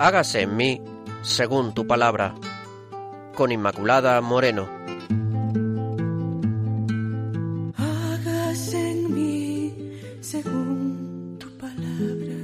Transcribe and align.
hágase 0.00 0.40
en 0.40 0.56
mí 0.56 0.80
según 1.20 1.74
tu 1.74 1.86
palabra. 1.86 2.34
Con 3.34 3.52
Inmaculada 3.52 4.20
Moreno. 4.22 4.66
Hágase 7.76 8.92
en 8.92 9.14
mí 9.14 9.74
según 10.20 11.36
tu 11.38 11.48
palabra. 11.58 12.34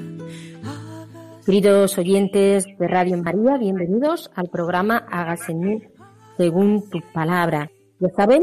Queridos 1.46 1.96
oyentes 1.96 2.66
de 2.78 2.88
Radio 2.88 3.16
María, 3.22 3.56
bienvenidos 3.56 4.30
al 4.34 4.48
programa 4.48 5.06
Hágase 5.10 5.52
en 5.52 5.60
mí 5.60 5.82
según 6.36 6.90
tu 6.90 7.00
palabra. 7.14 7.70
Ya 8.00 8.10
saben, 8.10 8.42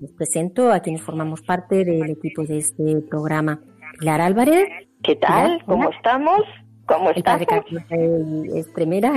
les 0.00 0.10
presento 0.12 0.72
a 0.72 0.80
quienes 0.80 1.02
formamos 1.02 1.42
parte 1.42 1.84
del 1.84 2.10
equipo 2.10 2.42
de 2.42 2.58
este 2.58 3.02
programa. 3.08 3.60
Pilar 4.00 4.20
Álvarez. 4.20 4.68
¿Qué 5.04 5.14
tal? 5.14 5.62
¿Cómo 5.64 5.90
estamos? 5.90 6.42
¿Cómo 6.88 7.10
el 7.10 7.22
padre 7.22 7.46
Carlos 7.46 7.82
Estremera 8.54 9.12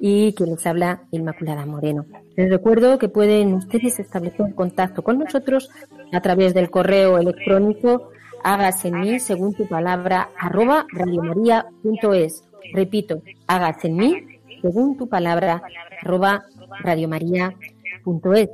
y 0.00 0.32
quien 0.32 0.50
les 0.50 0.66
habla, 0.66 1.02
Inmaculada 1.10 1.66
Moreno. 1.66 2.06
Les 2.34 2.48
recuerdo 2.48 2.98
que 2.98 3.10
pueden 3.10 3.52
ustedes 3.52 3.98
establecer 3.98 4.54
contacto 4.54 5.02
con 5.02 5.18
nosotros 5.18 5.68
a 6.10 6.22
través 6.22 6.54
del 6.54 6.70
correo 6.70 7.18
electrónico 7.18 8.10
hágase 8.42 8.88
en 8.88 9.00
mí 9.00 9.20
según 9.20 9.54
tu 9.54 9.66
palabra 9.66 10.30
arroba 10.38 10.86
radiomaria.es. 10.92 12.44
Repito, 12.72 13.22
hágase 13.46 13.88
en 13.88 13.96
mí 13.96 14.14
según 14.62 14.96
tu 14.96 15.08
palabra 15.08 15.62
arroba 16.02 16.44
radiomaria.es. 16.82 18.48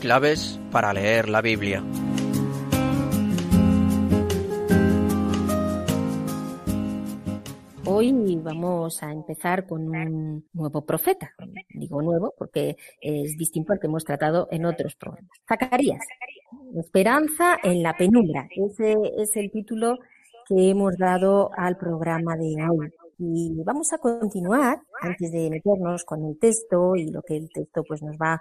Claves 0.00 0.58
para 0.72 0.92
leer 0.92 1.28
la 1.28 1.40
Biblia. 1.40 1.82
Hoy 8.02 8.36
vamos 8.42 9.00
a 9.04 9.12
empezar 9.12 9.64
con 9.64 9.88
un 9.88 10.44
nuevo 10.54 10.84
profeta. 10.84 11.32
Digo 11.68 12.02
nuevo 12.02 12.34
porque 12.36 12.76
es 13.00 13.36
distinto 13.36 13.72
al 13.72 13.78
que 13.78 13.86
hemos 13.86 14.04
tratado 14.04 14.48
en 14.50 14.64
otros 14.64 14.96
programas. 14.96 15.30
Zacarías. 15.48 16.04
Esperanza 16.74 17.58
en 17.62 17.80
la 17.80 17.96
penumbra. 17.96 18.48
Ese 18.56 18.96
es 19.18 19.36
el 19.36 19.52
título 19.52 20.00
que 20.48 20.70
hemos 20.70 20.98
dado 20.98 21.52
al 21.56 21.76
programa 21.76 22.36
de 22.36 22.56
hoy. 22.68 22.92
Y 23.18 23.62
vamos 23.62 23.92
a 23.92 23.98
continuar, 23.98 24.80
antes 25.02 25.32
de 25.32 25.50
meternos 25.50 26.04
con 26.04 26.24
el 26.24 26.38
texto 26.38 26.94
y 26.96 27.10
lo 27.10 27.22
que 27.22 27.36
el 27.36 27.48
texto 27.52 27.82
pues 27.86 28.02
nos 28.02 28.16
va, 28.16 28.40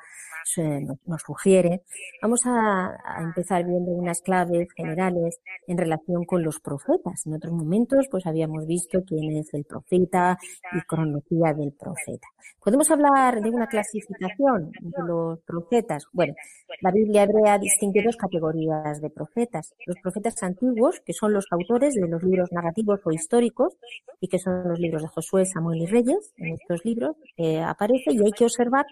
nos 1.06 1.22
sugiere, 1.22 1.82
vamos 2.22 2.42
a, 2.46 2.98
empezar 3.22 3.66
viendo 3.66 3.92
unas 3.92 4.22
claves 4.22 4.68
generales 4.76 5.40
en 5.68 5.78
relación 5.78 6.24
con 6.26 6.44
los 6.44 6.60
profetas. 6.60 7.26
En 7.26 7.34
otros 7.34 7.54
momentos 7.54 8.08
pues 8.10 8.26
habíamos 8.26 8.66
visto 8.66 9.04
quién 9.06 9.38
es 9.38 9.54
el 9.54 9.66
profeta 9.66 10.38
y 10.74 10.82
cronología 10.82 11.54
del 11.54 11.74
profeta. 11.74 12.28
¿Podemos 12.64 12.90
hablar 12.92 13.42
de 13.42 13.50
una 13.50 13.68
clasificación 13.68 14.72
de 14.80 15.04
los 15.08 15.40
profetas? 15.42 16.06
Bueno, 16.14 16.36
la 16.82 16.92
Biblia 16.92 17.24
hebrea 17.24 17.58
distingue 17.58 18.04
dos 18.04 18.16
categorías 18.16 19.02
de 19.02 19.10
profetas. 19.10 19.74
Los 19.86 19.98
profetas 20.02 20.42
antiguos, 20.44 21.02
que 21.06 21.14
son 21.14 21.34
los 21.34 21.46
autores 21.52 21.96
de 21.96 22.08
los 22.08 22.22
libros 22.24 22.52
narrativos 22.52 23.00
o 23.04 23.12
históricos 23.12 23.76
y 24.20 24.28
que 24.28 24.38
son 24.38 24.68
los 24.68 24.80
libros 24.80 25.02
de 25.02 25.08
Josué, 25.08 25.46
Samuel 25.46 25.82
y 25.82 25.86
Reyes, 25.88 26.34
en 26.38 26.51
estos 26.52 26.84
libros 26.86 27.16
eh, 27.38 27.62
aparece 27.62 28.12
y 28.14 28.24
hay 28.24 28.32
que 28.32 28.46
observar 28.46 28.86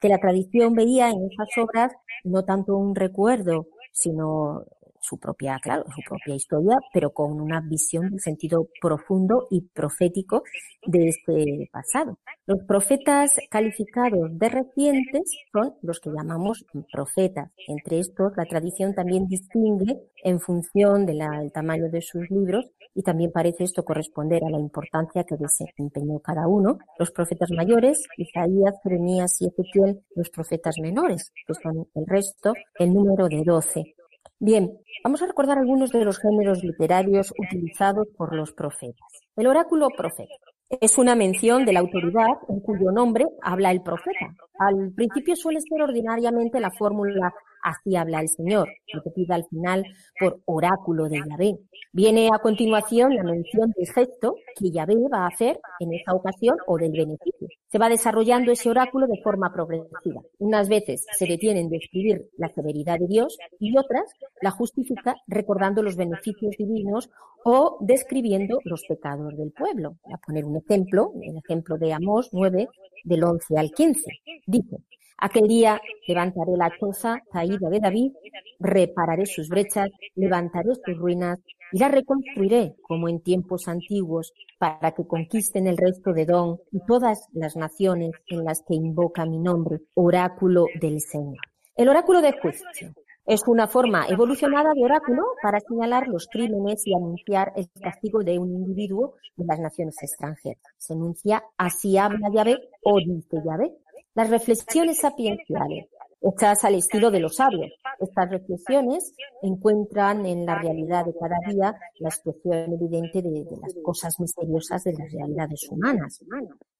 que 0.00 0.08
la 0.08 0.18
tradición 0.18 0.74
veía 0.74 1.10
en 1.10 1.28
esas 1.30 1.48
obras 1.58 1.92
no 2.24 2.44
tanto 2.44 2.76
un 2.76 2.94
recuerdo, 2.94 3.66
sino 3.92 4.64
su 5.00 5.18
propia, 5.18 5.58
claro, 5.60 5.84
su 5.94 6.02
propia 6.08 6.34
historia, 6.34 6.76
pero 6.92 7.10
con 7.10 7.40
una 7.40 7.60
visión 7.60 8.10
del 8.10 8.20
sentido 8.20 8.68
profundo 8.80 9.46
y 9.50 9.62
profético 9.62 10.42
de 10.86 11.08
este 11.08 11.68
pasado. 11.72 12.18
Los 12.46 12.64
profetas 12.66 13.36
calificados 13.50 14.38
de 14.38 14.48
recientes 14.48 15.22
son 15.52 15.74
los 15.82 16.00
que 16.00 16.10
llamamos 16.10 16.64
profetas. 16.92 17.50
Entre 17.68 18.00
estos, 18.00 18.32
la 18.36 18.44
tradición 18.44 18.94
también 18.94 19.26
distingue 19.26 20.00
en 20.24 20.40
función 20.40 21.06
del 21.06 21.20
tamaño 21.52 21.88
de 21.90 22.02
sus 22.02 22.30
libros 22.30 22.70
y 22.94 23.02
también 23.02 23.30
parece 23.32 23.64
esto 23.64 23.84
corresponder 23.84 24.42
a 24.44 24.50
la 24.50 24.58
importancia 24.58 25.24
que 25.24 25.36
desempeñó 25.36 26.18
cada 26.20 26.48
uno. 26.48 26.78
Los 26.98 27.10
profetas 27.10 27.50
mayores, 27.50 28.02
Isaías, 28.16 28.74
Jeremías 28.82 29.40
y 29.40 29.46
Ezequiel, 29.46 30.02
los 30.14 30.28
profetas 30.30 30.76
menores, 30.80 31.32
que 31.46 31.54
son 31.54 31.86
el 31.94 32.06
resto, 32.06 32.52
el 32.78 32.92
número 32.92 33.28
de 33.28 33.42
doce. 33.44 33.94
Bien, 34.42 34.70
vamos 35.04 35.20
a 35.20 35.26
recordar 35.26 35.58
algunos 35.58 35.90
de 35.90 36.02
los 36.02 36.18
géneros 36.18 36.64
literarios 36.64 37.30
utilizados 37.38 38.08
por 38.16 38.34
los 38.34 38.54
profetas. 38.54 39.06
El 39.36 39.46
oráculo 39.46 39.88
profeta 39.94 40.32
es 40.80 40.96
una 40.96 41.14
mención 41.14 41.66
de 41.66 41.74
la 41.74 41.80
autoridad 41.80 42.38
en 42.48 42.60
cuyo 42.60 42.90
nombre 42.90 43.26
habla 43.42 43.70
el 43.70 43.82
profeta. 43.82 44.34
Al 44.58 44.92
principio 44.94 45.36
suele 45.36 45.60
ser 45.60 45.82
ordinariamente 45.82 46.58
la 46.58 46.70
fórmula 46.70 47.34
así 47.62 47.96
habla 47.96 48.20
el 48.20 48.28
Señor, 48.28 48.68
repetida 48.92 49.34
al 49.34 49.44
final 49.46 49.84
por 50.18 50.40
oráculo 50.46 51.08
de 51.08 51.18
Yahvé. 51.18 51.58
Viene 51.92 52.28
a 52.32 52.38
continuación 52.38 53.14
la 53.16 53.24
mención 53.24 53.72
del 53.76 53.86
gesto 53.92 54.36
que 54.56 54.70
Yahvé 54.70 54.94
va 55.12 55.24
a 55.24 55.28
hacer 55.28 55.58
en 55.80 55.92
esa 55.92 56.14
ocasión 56.14 56.56
o 56.66 56.78
del 56.78 56.92
beneficio. 56.92 57.48
Se 57.68 57.78
va 57.78 57.88
desarrollando 57.88 58.52
ese 58.52 58.70
oráculo 58.70 59.06
de 59.06 59.20
forma 59.22 59.52
progresiva. 59.52 60.22
Unas 60.38 60.68
veces 60.68 61.04
se 61.18 61.26
detiene 61.26 61.60
en 61.60 61.68
describir 61.68 62.28
la 62.36 62.48
severidad 62.48 62.98
de 62.98 63.06
Dios 63.06 63.36
y 63.58 63.76
otras 63.76 64.04
la 64.40 64.50
justifica 64.50 65.16
recordando 65.26 65.82
los 65.82 65.96
beneficios 65.96 66.56
divinos 66.56 67.10
o 67.44 67.78
describiendo 67.80 68.58
los 68.64 68.84
pecados 68.86 69.36
del 69.36 69.52
pueblo. 69.52 69.96
Voy 70.04 70.14
a 70.14 70.18
poner 70.18 70.44
un 70.44 70.56
ejemplo, 70.56 71.12
el 71.22 71.36
ejemplo 71.38 71.76
de 71.78 71.92
Amós 71.92 72.28
9, 72.32 72.68
del 73.04 73.24
11 73.24 73.58
al 73.58 73.70
15. 73.70 74.02
Dice, 74.46 74.76
Aquel 75.22 75.48
día 75.48 75.78
levantaré 76.08 76.56
la 76.56 76.72
choza 76.80 77.20
caída 77.30 77.68
de 77.68 77.78
David, 77.78 78.12
repararé 78.58 79.26
sus 79.26 79.50
brechas, 79.50 79.90
levantaré 80.14 80.70
sus 80.82 80.96
ruinas 80.96 81.38
y 81.72 81.78
la 81.78 81.88
reconstruiré 81.88 82.74
como 82.82 83.06
en 83.06 83.20
tiempos 83.20 83.68
antiguos 83.68 84.32
para 84.58 84.92
que 84.92 85.06
conquisten 85.06 85.66
el 85.66 85.76
resto 85.76 86.14
de 86.14 86.24
Don 86.24 86.58
y 86.72 86.78
todas 86.86 87.28
las 87.32 87.54
naciones 87.54 88.12
en 88.28 88.44
las 88.44 88.62
que 88.66 88.74
invoca 88.74 89.26
mi 89.26 89.38
nombre, 89.38 89.80
oráculo 89.92 90.64
del 90.80 91.00
Señor. 91.00 91.36
El 91.76 91.90
oráculo 91.90 92.22
de 92.22 92.32
juicio 92.32 92.94
es 93.26 93.42
una 93.46 93.68
forma 93.68 94.06
evolucionada 94.08 94.72
de 94.74 94.82
oráculo 94.82 95.22
para 95.42 95.60
señalar 95.60 96.08
los 96.08 96.26
crímenes 96.28 96.86
y 96.86 96.94
anunciar 96.94 97.52
el 97.56 97.68
castigo 97.80 98.24
de 98.24 98.38
un 98.38 98.50
individuo 98.50 99.14
en 99.36 99.46
las 99.46 99.60
naciones 99.60 99.96
extranjeras. 100.02 100.62
Se 100.78 100.94
enuncia 100.94 101.44
así 101.58 101.98
habla 101.98 102.30
Yahvé 102.32 102.56
o 102.82 102.98
dice 102.98 103.36
Yahvé 103.44 103.70
las 104.14 104.30
reflexiones 104.30 104.98
sapienciales, 104.98 105.86
hechas 106.20 106.64
al 106.64 106.74
estilo 106.74 107.10
de 107.10 107.20
los 107.20 107.36
sabios. 107.36 107.72
Estas 107.98 108.30
reflexiones 108.30 109.14
encuentran 109.42 110.26
en 110.26 110.46
la 110.46 110.58
realidad 110.58 111.06
de 111.06 111.14
cada 111.18 111.36
día 111.48 111.74
la 111.98 112.08
expresión 112.08 112.72
evidente 112.72 113.22
de, 113.22 113.30
de 113.30 113.56
las 113.60 113.74
cosas 113.82 114.18
misteriosas 114.20 114.84
de 114.84 114.92
las 114.92 115.12
realidades 115.12 115.68
humanas, 115.70 116.22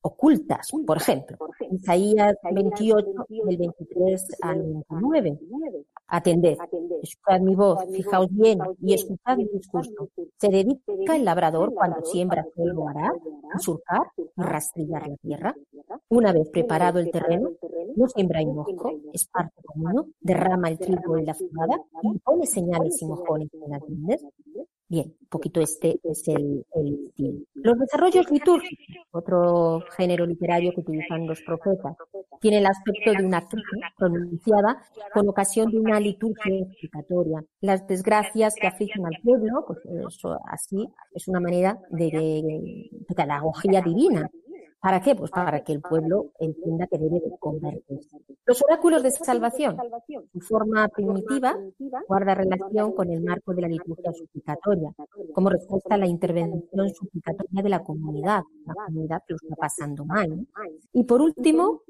ocultas, 0.03 0.69
por 0.87 0.97
ejemplo. 0.97 1.37
Isaías 1.71 2.37
28, 2.51 3.07
del 3.29 3.57
23 3.57 4.27
al 4.43 4.85
29. 4.89 5.39
Atended, 6.13 6.59
escuchad 7.03 7.41
mi 7.41 7.55
voz, 7.55 7.85
fijaos 7.95 8.27
bien 8.31 8.59
y 8.81 8.95
escuchad 8.95 9.37
mi 9.37 9.45
discurso. 9.45 10.09
¿Se 10.39 10.49
dedica 10.49 11.15
el 11.15 11.25
labrador 11.25 11.73
cuando 11.73 12.05
siembra 12.05 12.45
polvo 12.55 12.89
hará, 12.89 13.13
a 13.55 13.59
surcar 13.61 14.03
y 14.17 14.25
rastrillar 14.37 15.07
la 15.07 15.17
tierra? 15.17 15.55
Una 16.09 16.33
vez 16.33 16.49
preparado 16.51 16.99
el 16.99 17.13
terreno, 17.13 17.51
no 17.95 18.09
siembra 18.09 18.43
hinojo, 18.43 18.93
es 19.13 19.27
parte 19.29 19.63
común, 19.65 20.13
derrama 20.21 20.69
el 20.69 20.79
trigo 20.79 21.17
en 21.17 21.27
la 21.27 21.35
fugada 21.35 21.81
y 22.03 22.19
pone 22.19 22.45
señales 22.47 23.01
y 23.01 23.07
mojones 23.07 23.49
en 23.53 23.71
las 23.71 23.83
lindes. 23.89 24.25
Bien, 24.89 25.15
un 25.21 25.29
poquito 25.29 25.61
este 25.61 26.01
es 26.03 26.27
el, 26.27 26.67
el 26.75 27.05
estilo. 27.05 27.39
Los 27.55 27.79
desarrollos 27.79 28.29
litúrgicos, 28.29 29.07
otro 29.13 29.85
género 29.97 30.27
literario 30.27 30.73
que 30.73 30.81
utilizan 30.81 31.29
los 31.29 31.41
profetas, 31.43 31.95
tiene 32.41 32.59
el 32.59 32.67
aspecto 32.67 33.13
de 33.13 33.25
una 33.25 33.39
actriz 33.39 33.65
pronunciada 33.97 34.83
con 35.13 35.29
ocasión 35.29 35.71
de 35.71 35.79
una 35.79 36.01
liturgia 36.01 36.65
explicatoria. 36.65 37.45
Las 37.61 37.87
desgracias 37.87 38.55
que 38.55 38.67
afligen 38.67 39.05
al 39.07 39.17
pueblo, 39.23 39.65
pues 39.67 39.79
eso 40.09 40.39
así 40.49 40.89
es 41.15 41.29
una 41.29 41.41
manera 41.41 41.79
de, 41.91 42.07
de, 42.07 43.15
pedagogía 43.15 43.83
divina. 43.83 44.29
¿Para 44.81 45.01
qué? 45.01 45.15
Pues 45.15 45.31
para 45.31 45.63
que 45.63 45.73
el 45.73 45.83
pueblo 45.83 46.33
entienda 46.39 46.87
que 46.87 46.99
debe 46.99 47.21
de 47.21 47.31
convertirse. 47.39 48.17
Los 48.51 48.63
oráculos 48.63 49.05
de 49.05 49.13
salvación, 49.13 49.77
su 50.33 50.41
forma 50.41 50.89
primitiva, 50.89 51.57
guarda 52.09 52.35
relación 52.35 52.93
con 52.97 53.09
el 53.09 53.23
marco 53.23 53.55
de 53.55 53.63
la 53.63 53.69
liturgia 53.69 54.13
suplicatoria, 54.13 54.93
como 55.33 55.51
respuesta 55.51 55.95
a 55.95 55.99
la 55.99 56.09
intervención 56.09 56.93
suplicatoria 56.93 57.63
de 57.63 57.69
la 57.69 57.85
comunidad, 57.85 58.43
la 58.67 58.75
comunidad 58.75 59.23
que 59.25 59.35
lo 59.35 59.37
está 59.37 59.55
pasando 59.55 60.05
mal. 60.05 60.49
Y 60.93 61.05
por 61.05 61.23
último, 61.23 61.83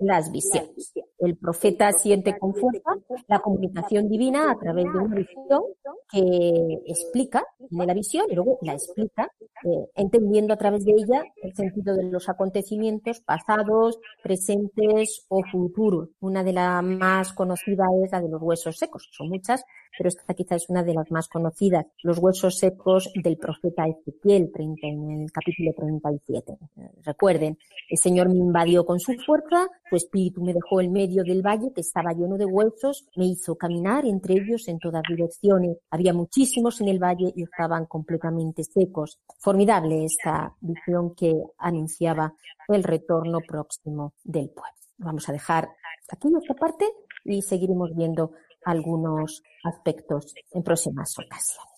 las 0.00 0.30
visiones. 0.30 0.92
El 1.22 1.36
profeta 1.36 1.92
siente 1.92 2.36
con 2.38 2.54
fuerza 2.54 2.90
la 3.28 3.38
comunicación 3.38 4.08
divina 4.08 4.50
a 4.50 4.58
través 4.58 4.84
de 4.84 4.98
una 4.98 5.14
visión 5.14 5.62
que 6.10 6.82
explica, 6.86 7.44
la 7.70 7.94
visión 7.94 8.26
y 8.28 8.34
luego 8.34 8.58
la 8.62 8.72
explica, 8.72 9.30
eh, 9.64 9.86
entendiendo 9.94 10.52
a 10.52 10.56
través 10.56 10.84
de 10.84 10.92
ella 10.92 11.22
el 11.42 11.54
sentido 11.54 11.94
de 11.94 12.04
los 12.04 12.28
acontecimientos 12.28 13.20
pasados, 13.20 14.00
presentes 14.22 15.24
o 15.28 15.42
futuros. 15.50 16.08
Una 16.20 16.42
de 16.42 16.52
las 16.52 16.82
más 16.82 17.32
conocidas 17.32 17.88
es 18.04 18.10
la 18.10 18.20
de 18.20 18.28
los 18.28 18.42
huesos 18.42 18.76
secos. 18.76 19.08
Son 19.12 19.28
muchas, 19.28 19.64
pero 19.96 20.08
esta 20.08 20.34
quizá 20.34 20.56
es 20.56 20.68
una 20.68 20.82
de 20.82 20.94
las 20.94 21.10
más 21.10 21.28
conocidas. 21.28 21.86
Los 22.02 22.18
huesos 22.18 22.58
secos 22.58 23.10
del 23.14 23.36
profeta 23.36 23.86
Ezequiel, 23.86 24.50
30, 24.52 24.86
en 24.86 25.22
el 25.22 25.32
capítulo 25.32 25.72
37. 25.76 26.56
Recuerden, 27.04 27.58
el 27.88 27.98
Señor 27.98 28.28
me 28.28 28.36
invadió 28.36 28.84
con 28.84 28.98
su 29.00 29.14
fuerza, 29.14 29.68
su 29.88 29.96
espíritu 29.96 30.42
me 30.42 30.54
dejó 30.54 30.80
en 30.80 30.92
medio 30.92 31.22
del 31.24 31.42
valle 31.42 31.72
que 31.74 31.82
estaba 31.82 32.12
lleno 32.12 32.36
de 32.36 32.46
huesos, 32.46 33.06
me 33.16 33.26
hizo 33.26 33.56
caminar 33.56 34.04
entre 34.06 34.34
ellos 34.34 34.68
en 34.68 34.78
todas 34.78 35.02
direcciones. 35.08 35.76
Había 35.90 36.12
muchísimos 36.12 36.80
en 36.80 36.88
el 36.88 36.98
valle 36.98 37.32
y 37.34 37.42
estaban 37.42 37.86
completamente 37.86 38.64
secos. 38.64 39.18
Formidable 39.38 40.04
esta 40.04 40.54
visión 40.60 41.14
que 41.14 41.34
anunciaba 41.58 42.34
el 42.68 42.82
retorno 42.82 43.40
próximo 43.46 44.14
del 44.24 44.48
pueblo. 44.50 44.72
Vamos 44.98 45.28
a 45.28 45.32
dejar 45.32 45.68
aquí 46.10 46.28
nuestra 46.28 46.54
parte 46.54 46.86
y 47.24 47.42
seguiremos 47.42 47.94
viendo 47.94 48.32
algunos 48.64 49.42
aspectos 49.64 50.34
en 50.52 50.62
próximas 50.62 51.14
ocasiones. 51.18 51.72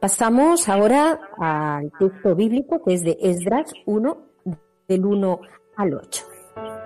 Pasamos 0.00 0.68
ahora 0.68 1.18
al 1.38 1.90
texto 1.98 2.36
bíblico 2.36 2.82
que 2.84 2.94
es 2.94 3.02
de 3.02 3.16
Esdras 3.20 3.72
1, 3.86 4.16
del 4.86 5.04
1 5.04 5.40
al 5.76 5.94
8. 5.94 6.24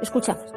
Escuchamos. 0.00 0.52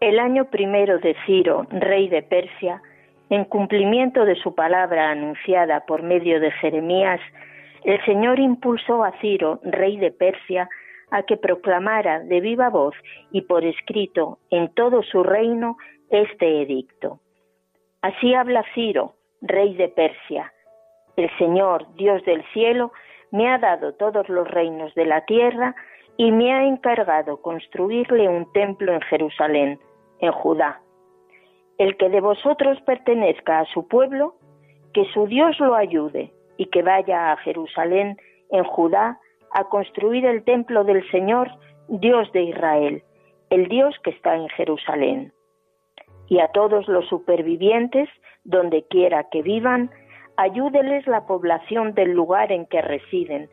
El 0.00 0.18
año 0.18 0.50
primero 0.50 0.98
de 0.98 1.16
Ciro, 1.26 1.66
rey 1.70 2.08
de 2.08 2.22
Persia, 2.22 2.82
en 3.30 3.44
cumplimiento 3.44 4.24
de 4.24 4.34
su 4.36 4.54
palabra 4.54 5.10
anunciada 5.10 5.84
por 5.86 6.02
medio 6.02 6.40
de 6.40 6.50
Jeremías, 6.50 7.20
el 7.84 8.02
Señor 8.04 8.38
impulsó 8.38 9.04
a 9.04 9.12
Ciro, 9.20 9.60
rey 9.62 9.96
de 9.98 10.10
Persia, 10.10 10.68
a 11.10 11.22
que 11.22 11.36
proclamara 11.36 12.20
de 12.20 12.40
viva 12.40 12.70
voz 12.70 12.94
y 13.30 13.42
por 13.42 13.64
escrito 13.64 14.38
en 14.50 14.72
todo 14.74 15.02
su 15.02 15.22
reino 15.22 15.76
este 16.10 16.62
edicto. 16.62 17.20
Así 18.02 18.34
habla 18.34 18.64
Ciro, 18.74 19.14
rey 19.40 19.74
de 19.74 19.88
Persia. 19.88 20.52
El 21.16 21.30
Señor, 21.38 21.86
Dios 21.94 22.24
del 22.24 22.44
cielo, 22.52 22.92
me 23.30 23.48
ha 23.48 23.58
dado 23.58 23.94
todos 23.94 24.28
los 24.28 24.48
reinos 24.50 24.94
de 24.94 25.06
la 25.06 25.24
tierra 25.24 25.74
y 26.16 26.30
me 26.30 26.52
ha 26.52 26.64
encargado 26.64 27.40
construirle 27.40 28.28
un 28.28 28.50
templo 28.52 28.92
en 28.92 29.00
Jerusalén, 29.02 29.78
en 30.20 30.32
Judá. 30.32 30.80
El 31.78 31.96
que 31.96 32.08
de 32.08 32.20
vosotros 32.20 32.80
pertenezca 32.82 33.60
a 33.60 33.64
su 33.66 33.88
pueblo, 33.88 34.34
que 34.92 35.04
su 35.12 35.26
Dios 35.26 35.58
lo 35.58 35.74
ayude 35.74 36.32
y 36.56 36.66
que 36.66 36.82
vaya 36.82 37.32
a 37.32 37.36
Jerusalén, 37.38 38.16
en 38.50 38.64
Judá, 38.64 39.18
a 39.52 39.64
construir 39.64 40.24
el 40.24 40.44
templo 40.44 40.84
del 40.84 41.08
Señor, 41.10 41.50
Dios 41.88 42.30
de 42.32 42.42
Israel, 42.42 43.02
el 43.50 43.68
Dios 43.68 43.94
que 44.04 44.10
está 44.10 44.36
en 44.36 44.48
Jerusalén. 44.50 45.32
Y 46.28 46.38
a 46.38 46.48
todos 46.48 46.86
los 46.88 47.06
supervivientes, 47.08 48.08
donde 48.44 48.84
quiera 48.88 49.24
que 49.30 49.42
vivan, 49.42 49.90
ayúdeles 50.36 51.06
la 51.06 51.26
población 51.26 51.94
del 51.94 52.12
lugar 52.12 52.52
en 52.52 52.66
que 52.66 52.82
residen, 52.82 53.48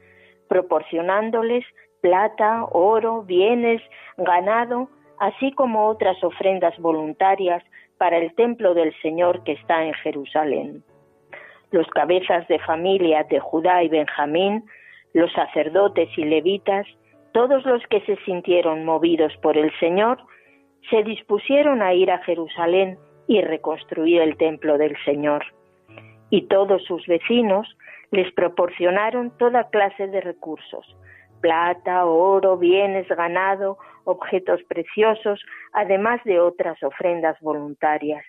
proporcionándoles 0.48 1.66
plata, 2.02 2.66
oro, 2.72 3.24
bienes, 3.24 3.82
ganado, 4.18 4.90
así 5.20 5.52
como 5.54 5.88
otras 5.88 6.22
ofrendas 6.24 6.78
voluntarias 6.80 7.64
para 8.02 8.18
el 8.18 8.34
templo 8.34 8.74
del 8.74 9.00
Señor 9.04 9.44
que 9.44 9.52
está 9.52 9.86
en 9.86 9.94
Jerusalén. 9.94 10.84
Los 11.70 11.86
cabezas 11.90 12.48
de 12.48 12.58
familia 12.58 13.24
de 13.30 13.40
Judá 13.40 13.84
y 13.84 13.90
Benjamín, 13.90 14.64
los 15.14 15.32
sacerdotes 15.34 16.10
y 16.18 16.24
levitas, 16.24 16.88
todos 17.32 17.64
los 17.64 17.86
que 17.92 18.02
se 18.02 18.16
sintieron 18.26 18.86
movidos 18.86 19.32
por 19.44 19.56
el 19.56 19.72
Señor, 19.80 20.18
se 20.90 21.04
dispusieron 21.04 21.84
a 21.84 21.94
ir 21.94 22.10
a 22.10 22.18
Jerusalén 22.24 22.98
y 23.28 23.40
reconstruir 23.42 24.22
el 24.22 24.36
templo 24.36 24.80
del 24.80 24.98
Señor. 25.06 25.46
Y 26.32 26.48
todos 26.48 26.84
sus 26.86 27.06
vecinos 27.06 27.68
les 28.10 28.34
proporcionaron 28.34 29.30
toda 29.38 29.70
clase 29.70 30.08
de 30.08 30.22
recursos, 30.22 30.98
plata, 31.40 32.08
oro, 32.08 32.58
bienes, 32.58 33.08
ganado, 33.10 33.78
objetos 34.06 34.62
preciosos, 34.64 35.44
además 35.74 36.22
de 36.24 36.40
otras 36.40 36.82
ofrendas 36.84 37.40
voluntarias. 37.42 38.24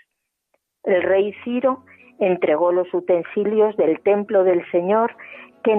El 0.84 1.02
rey 1.02 1.34
Ciro 1.44 1.84
entregó 2.18 2.72
los 2.72 2.92
utensilios 2.92 3.76
del 3.76 4.00
templo 4.00 4.44
del 4.44 4.68
Señor 4.70 5.14
que 5.62 5.76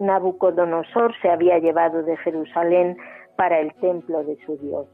Nabucodonosor 0.00 1.14
se 1.20 1.28
había 1.30 1.58
llevado 1.58 2.02
de 2.02 2.16
Jerusalén 2.18 2.96
para 3.36 3.60
el 3.60 3.74
templo 3.74 4.24
de 4.24 4.36
su 4.44 4.56
Dios. 4.58 4.86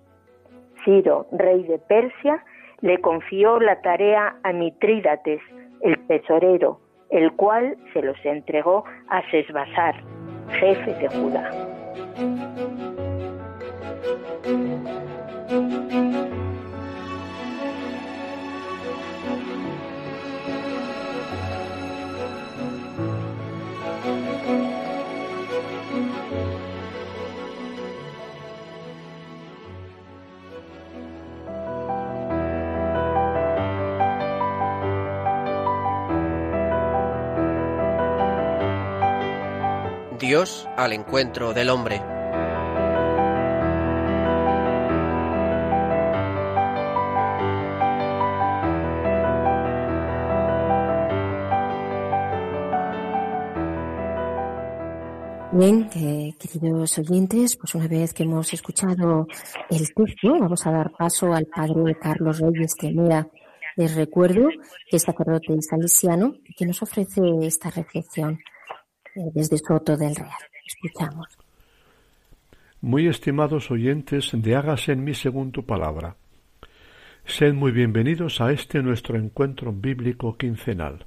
Ciro, 0.84 1.26
rey 1.32 1.62
de 1.64 1.78
Persia, 1.78 2.44
le 2.80 3.00
confió 3.00 3.58
la 3.60 3.80
tarea 3.80 4.36
a 4.42 4.52
Mitrídates, 4.52 5.40
el 5.80 6.06
tesorero, 6.06 6.80
el 7.10 7.32
cual 7.32 7.76
se 7.92 8.02
los 8.02 8.16
entregó 8.24 8.84
a 9.08 9.22
Sesbasar, 9.30 9.94
jefe 10.50 10.94
de 10.94 11.08
Judá. 11.08 13.03
Dios 40.18 40.66
al 40.76 40.92
encuentro 40.92 41.52
del 41.52 41.70
hombre. 41.70 42.13
Bien, 55.56 55.88
queridos 55.88 56.98
oyentes, 56.98 57.56
pues 57.56 57.76
una 57.76 57.86
vez 57.86 58.12
que 58.12 58.24
hemos 58.24 58.52
escuchado 58.52 59.28
el 59.70 59.94
texto, 59.94 60.32
vamos 60.40 60.66
a 60.66 60.72
dar 60.72 60.90
paso 60.90 61.32
al 61.32 61.46
padre 61.46 61.96
Carlos 61.96 62.40
Reyes 62.40 62.74
Temera. 62.74 63.28
Les 63.76 63.94
recuerdo 63.94 64.48
que 64.90 64.96
es 64.96 65.02
sacerdote 65.02 65.56
salesiano 65.62 66.34
y 66.44 66.54
que 66.54 66.66
nos 66.66 66.82
ofrece 66.82 67.20
esta 67.42 67.70
reflexión 67.70 68.40
eh, 69.14 69.20
desde 69.32 69.58
Soto 69.58 69.96
del 69.96 70.16
Real. 70.16 70.32
Escuchamos. 70.66 71.28
Muy 72.80 73.06
estimados 73.06 73.70
oyentes 73.70 74.30
de 74.32 74.56
Hágase 74.56 74.90
en 74.90 75.04
mí 75.04 75.14
según 75.14 75.52
tu 75.52 75.64
palabra. 75.64 76.16
Sed 77.26 77.54
muy 77.54 77.70
bienvenidos 77.70 78.40
a 78.40 78.50
este 78.50 78.82
nuestro 78.82 79.16
encuentro 79.16 79.72
bíblico 79.72 80.36
quincenal. 80.36 81.06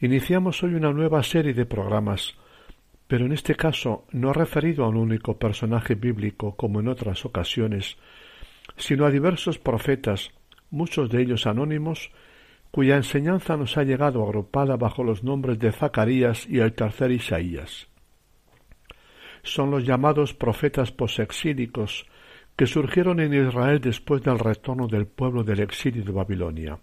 Iniciamos 0.00 0.64
hoy 0.64 0.74
una 0.74 0.92
nueva 0.92 1.22
serie 1.22 1.54
de 1.54 1.64
programas, 1.64 2.34
pero 3.12 3.26
en 3.26 3.32
este 3.32 3.56
caso 3.56 4.06
no 4.12 4.32
referido 4.32 4.86
a 4.86 4.88
un 4.88 4.96
único 4.96 5.38
personaje 5.38 5.96
bíblico 5.96 6.56
como 6.56 6.80
en 6.80 6.88
otras 6.88 7.26
ocasiones, 7.26 7.98
sino 8.78 9.04
a 9.04 9.10
diversos 9.10 9.58
profetas, 9.58 10.30
muchos 10.70 11.10
de 11.10 11.20
ellos 11.20 11.46
anónimos, 11.46 12.10
cuya 12.70 12.96
enseñanza 12.96 13.58
nos 13.58 13.76
ha 13.76 13.82
llegado 13.82 14.22
agrupada 14.22 14.78
bajo 14.78 15.04
los 15.04 15.22
nombres 15.22 15.58
de 15.58 15.72
Zacarías 15.72 16.48
y 16.48 16.60
el 16.60 16.72
tercer 16.72 17.10
Isaías. 17.10 17.86
Son 19.42 19.70
los 19.70 19.84
llamados 19.84 20.32
profetas 20.32 20.90
posexílicos 20.90 22.06
que 22.56 22.66
surgieron 22.66 23.20
en 23.20 23.34
Israel 23.34 23.78
después 23.78 24.22
del 24.22 24.38
retorno 24.38 24.88
del 24.88 25.04
pueblo 25.04 25.44
del 25.44 25.60
exilio 25.60 26.02
de 26.02 26.12
Babilonia. 26.12 26.78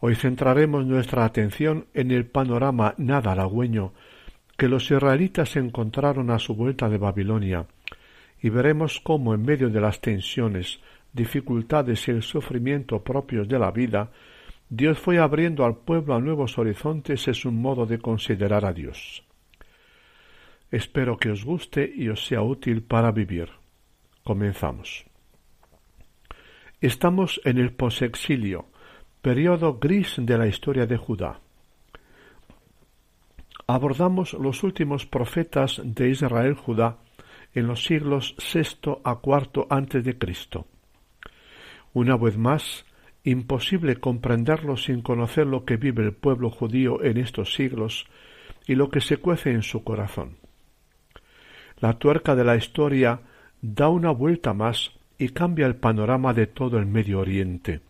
Hoy 0.00 0.16
centraremos 0.16 0.84
nuestra 0.84 1.24
atención 1.24 1.86
en 1.94 2.10
el 2.10 2.26
panorama 2.26 2.92
nada 2.98 3.32
halagüeño 3.32 3.94
que 4.56 4.68
los 4.68 4.90
israelitas 4.90 5.56
encontraron 5.56 6.30
a 6.30 6.38
su 6.38 6.54
vuelta 6.54 6.88
de 6.88 6.98
Babilonia, 6.98 7.66
y 8.40 8.48
veremos 8.48 9.00
cómo 9.00 9.34
en 9.34 9.42
medio 9.42 9.68
de 9.70 9.80
las 9.80 10.00
tensiones, 10.00 10.80
dificultades 11.12 12.06
y 12.08 12.10
el 12.10 12.22
sufrimiento 12.22 13.02
propios 13.02 13.48
de 13.48 13.58
la 13.58 13.70
vida, 13.70 14.10
Dios 14.68 14.98
fue 14.98 15.18
abriendo 15.18 15.64
al 15.64 15.76
pueblo 15.76 16.14
a 16.14 16.20
nuevos 16.20 16.58
horizontes 16.58 17.28
es 17.28 17.44
un 17.44 17.60
modo 17.60 17.86
de 17.86 17.98
considerar 17.98 18.64
a 18.64 18.72
Dios. 18.72 19.22
Espero 20.70 21.16
que 21.16 21.30
os 21.30 21.44
guste 21.44 21.90
y 21.94 22.08
os 22.08 22.26
sea 22.26 22.42
útil 22.42 22.82
para 22.82 23.12
vivir. 23.12 23.50
Comenzamos. 24.24 25.06
Estamos 26.80 27.40
en 27.44 27.58
el 27.58 27.72
posexilio, 27.72 28.66
periodo 29.22 29.78
gris 29.78 30.16
de 30.18 30.36
la 30.36 30.48
historia 30.48 30.86
de 30.86 30.96
Judá. 30.96 31.40
Abordamos 33.68 34.32
los 34.34 34.62
últimos 34.62 35.06
profetas 35.06 35.80
de 35.82 36.08
Israel 36.08 36.54
Judá 36.54 36.98
en 37.52 37.66
los 37.66 37.84
siglos 37.84 38.36
VI 38.54 38.98
a 39.02 39.18
IV 39.24 39.66
antes 39.70 40.04
de 40.04 40.16
Cristo. 40.16 40.66
Una 41.92 42.16
vez 42.16 42.38
más, 42.38 42.84
imposible 43.24 43.96
comprenderlo 43.96 44.76
sin 44.76 45.02
conocer 45.02 45.48
lo 45.48 45.64
que 45.64 45.78
vive 45.78 46.04
el 46.04 46.12
pueblo 46.12 46.50
judío 46.50 47.02
en 47.02 47.16
estos 47.16 47.54
siglos 47.54 48.06
y 48.68 48.76
lo 48.76 48.88
que 48.88 49.00
se 49.00 49.16
cuece 49.16 49.50
en 49.50 49.62
su 49.62 49.82
corazón. 49.82 50.36
La 51.80 51.94
tuerca 51.98 52.36
de 52.36 52.44
la 52.44 52.54
historia 52.54 53.20
da 53.60 53.88
una 53.88 54.12
vuelta 54.12 54.54
más 54.54 54.92
y 55.18 55.30
cambia 55.30 55.66
el 55.66 55.74
panorama 55.74 56.32
de 56.34 56.46
todo 56.46 56.78
el 56.78 56.86
Medio 56.86 57.18
Oriente. 57.18 57.80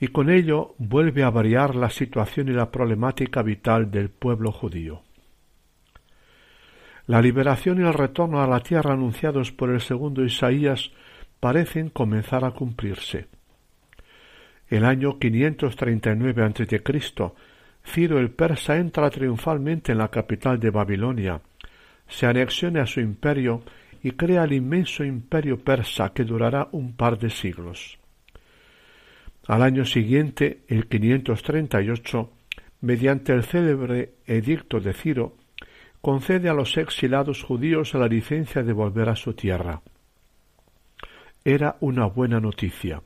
Y 0.00 0.08
con 0.08 0.30
ello 0.30 0.74
vuelve 0.78 1.24
a 1.24 1.30
variar 1.30 1.74
la 1.74 1.90
situación 1.90 2.48
y 2.48 2.52
la 2.52 2.70
problemática 2.70 3.42
vital 3.42 3.90
del 3.90 4.10
pueblo 4.10 4.52
judío. 4.52 5.02
La 7.06 7.22
liberación 7.22 7.80
y 7.80 7.86
el 7.86 7.94
retorno 7.94 8.42
a 8.42 8.46
la 8.46 8.60
tierra 8.60 8.92
anunciados 8.92 9.50
por 9.50 9.70
el 9.70 9.80
segundo 9.80 10.24
Isaías 10.24 10.92
parecen 11.40 11.88
comenzar 11.88 12.44
a 12.44 12.50
cumplirse. 12.50 13.26
El 14.68 14.84
año 14.84 15.18
539 15.18 16.44
a.C., 16.44 16.82
Ciro 17.84 18.18
el 18.18 18.30
persa 18.30 18.76
entra 18.76 19.08
triunfalmente 19.08 19.92
en 19.92 19.98
la 19.98 20.08
capital 20.08 20.60
de 20.60 20.68
Babilonia, 20.68 21.40
se 22.06 22.26
anexione 22.26 22.80
a 22.80 22.86
su 22.86 23.00
imperio 23.00 23.62
y 24.02 24.12
crea 24.12 24.44
el 24.44 24.52
inmenso 24.52 25.04
imperio 25.04 25.58
persa 25.58 26.12
que 26.12 26.24
durará 26.24 26.68
un 26.72 26.94
par 26.94 27.18
de 27.18 27.30
siglos. 27.30 27.98
Al 29.48 29.62
año 29.62 29.86
siguiente, 29.86 30.60
el 30.68 30.88
538, 30.88 32.30
mediante 32.82 33.32
el 33.32 33.44
célebre 33.44 34.12
edicto 34.26 34.78
de 34.78 34.92
Ciro, 34.92 35.36
concede 36.02 36.50
a 36.50 36.52
los 36.52 36.76
exilados 36.76 37.42
judíos 37.44 37.94
la 37.94 38.08
licencia 38.08 38.62
de 38.62 38.74
volver 38.74 39.08
a 39.08 39.16
su 39.16 39.32
tierra. 39.32 39.80
Era 41.46 41.78
una 41.80 42.04
buena 42.04 42.40
noticia. 42.40 43.00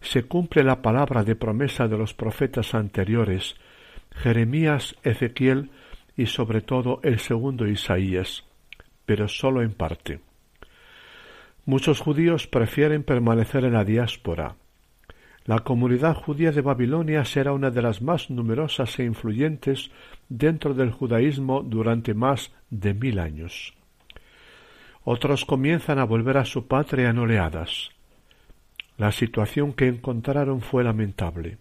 Se 0.00 0.22
cumple 0.22 0.62
la 0.62 0.80
palabra 0.80 1.24
de 1.24 1.34
promesa 1.34 1.88
de 1.88 1.98
los 1.98 2.14
profetas 2.14 2.72
anteriores, 2.72 3.56
Jeremías, 4.12 4.94
Ezequiel 5.02 5.72
y 6.16 6.26
sobre 6.26 6.60
todo 6.60 7.00
el 7.02 7.18
segundo 7.18 7.66
Isaías, 7.66 8.44
pero 9.04 9.26
sólo 9.26 9.62
en 9.62 9.72
parte. 9.72 10.20
Muchos 11.64 11.98
judíos 11.98 12.46
prefieren 12.46 13.02
permanecer 13.02 13.64
en 13.64 13.72
la 13.72 13.82
diáspora. 13.82 14.54
La 15.48 15.60
comunidad 15.60 16.14
judía 16.14 16.52
de 16.52 16.60
Babilonia 16.60 17.24
será 17.24 17.54
una 17.54 17.70
de 17.70 17.80
las 17.80 18.02
más 18.02 18.28
numerosas 18.28 18.98
e 18.98 19.04
influyentes 19.04 19.90
dentro 20.28 20.74
del 20.74 20.90
judaísmo 20.90 21.62
durante 21.62 22.12
más 22.12 22.52
de 22.68 22.92
mil 22.92 23.18
años. 23.18 23.72
Otros 25.04 25.46
comienzan 25.46 25.98
a 26.00 26.04
volver 26.04 26.36
a 26.36 26.44
su 26.44 26.68
patria 26.68 27.08
en 27.08 27.16
oleadas. 27.16 27.88
La 28.98 29.10
situación 29.10 29.72
que 29.72 29.88
encontraron 29.88 30.60
fue 30.60 30.84
lamentable. 30.84 31.56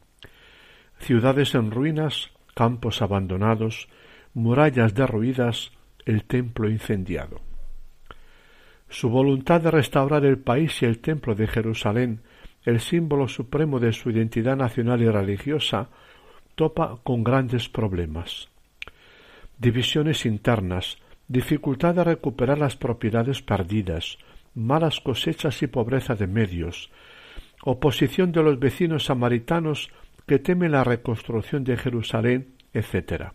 Ciudades 0.99 1.55
en 1.55 1.71
ruinas, 1.71 2.31
campos 2.55 3.01
abandonados, 3.01 3.87
murallas 4.33 4.95
derruidas, 4.95 5.71
el 6.03 6.25
templo 6.25 6.69
incendiado. 6.69 7.39
Su 8.89 9.09
voluntad 9.09 9.61
de 9.61 9.71
restaurar 9.71 10.25
el 10.25 10.39
país 10.39 10.81
y 10.81 10.85
el 10.85 10.99
templo 10.99 11.35
de 11.35 11.47
Jerusalén, 11.47 12.19
el 12.67 12.81
símbolo 12.81 13.29
supremo 13.29 13.79
de 13.79 13.93
su 13.93 14.09
identidad 14.09 14.57
nacional 14.57 15.01
y 15.01 15.09
religiosa, 15.09 15.87
topa 16.55 16.99
con 17.01 17.23
grandes 17.23 17.69
problemas. 17.69 18.49
Divisiones 19.57 20.25
internas, 20.25 20.97
dificultad 21.29 21.95
de 21.95 22.03
recuperar 22.03 22.57
las 22.57 22.75
propiedades 22.75 23.41
perdidas, 23.41 24.17
malas 24.53 24.99
cosechas 24.99 25.63
y 25.63 25.67
pobreza 25.67 26.15
de 26.15 26.27
medios, 26.27 26.91
oposición 27.63 28.33
de 28.33 28.43
los 28.43 28.59
vecinos 28.59 29.05
samaritanos 29.05 29.89
que 30.27 30.37
temen 30.37 30.73
la 30.73 30.83
reconstrucción 30.83 31.63
de 31.63 31.77
Jerusalén, 31.77 32.55
etc. 32.73 33.31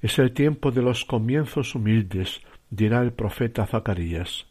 Es 0.00 0.20
el 0.20 0.30
tiempo 0.30 0.70
de 0.70 0.82
los 0.82 1.04
comienzos 1.04 1.74
humildes, 1.74 2.42
dirá 2.70 3.02
el 3.02 3.12
profeta 3.12 3.66
Zacarías. 3.66 4.46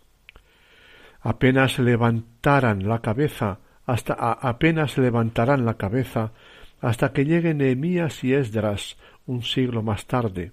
Apenas 1.26 1.80
la 1.80 3.00
cabeza 3.02 3.58
hasta 3.88 4.14
apenas 4.14 4.96
levantarán 5.00 5.66
la 5.66 5.74
cabeza 5.74 6.34
hasta 6.82 7.12
que 7.14 7.26
lleguen 7.26 7.58
Nehemías 7.58 8.24
y 8.24 8.34
Esdras 8.34 8.96
un 9.26 9.42
siglo 9.42 9.82
más 9.82 10.06
tarde, 10.06 10.52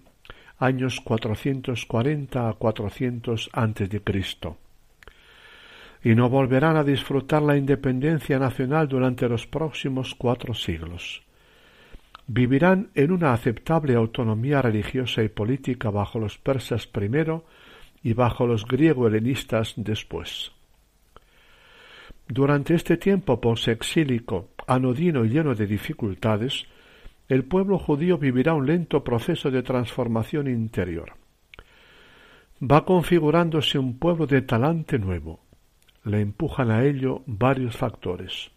años 0.59 1.03
440 1.03 2.49
a 2.49 2.55
400 2.55 3.51
antes 3.53 3.91
de 3.91 4.01
Cristo. 4.01 4.57
Y 6.03 6.15
no 6.15 6.31
volverán 6.31 6.77
a 6.79 6.85
disfrutar 6.85 7.43
la 7.43 7.59
independencia 7.59 8.39
nacional 8.39 8.89
durante 8.89 9.29
los 9.29 9.47
próximos 9.47 10.15
cuatro 10.15 10.55
siglos 10.55 11.23
vivirán 12.29 12.89
en 12.95 13.13
una 13.13 13.35
aceptable 13.35 13.95
autonomía 13.95 14.63
religiosa 14.63 15.23
y 15.23 15.29
política 15.29 15.91
bajo 15.91 16.19
los 16.19 16.39
persas 16.39 16.87
primero 16.87 17.45
y 18.03 18.15
bajo 18.15 18.47
los 18.47 18.65
griego-helenistas 18.65 19.75
después. 19.77 20.53
Durante 22.29 22.75
este 22.75 22.97
tiempo 22.97 23.41
posexílico, 23.41 24.51
anodino 24.67 25.25
y 25.25 25.31
lleno 25.31 25.55
de 25.55 25.67
dificultades, 25.67 26.67
el 27.29 27.45
pueblo 27.45 27.79
judío 27.79 28.19
vivirá 28.19 28.55
un 28.55 28.67
lento 28.67 29.03
proceso 29.03 29.51
de 29.51 29.63
transformación 29.63 30.49
interior. 30.49 31.13
Va 32.63 32.85
configurándose 32.85 33.79
un 33.79 33.99
pueblo 33.99 34.27
de 34.27 34.43
talante 34.43 34.99
nuevo. 34.99 35.41
Le 36.05 36.21
empujan 36.21 36.71
a 36.71 36.85
ello 36.85 37.23
varios 37.27 37.77
factores. 37.77 38.51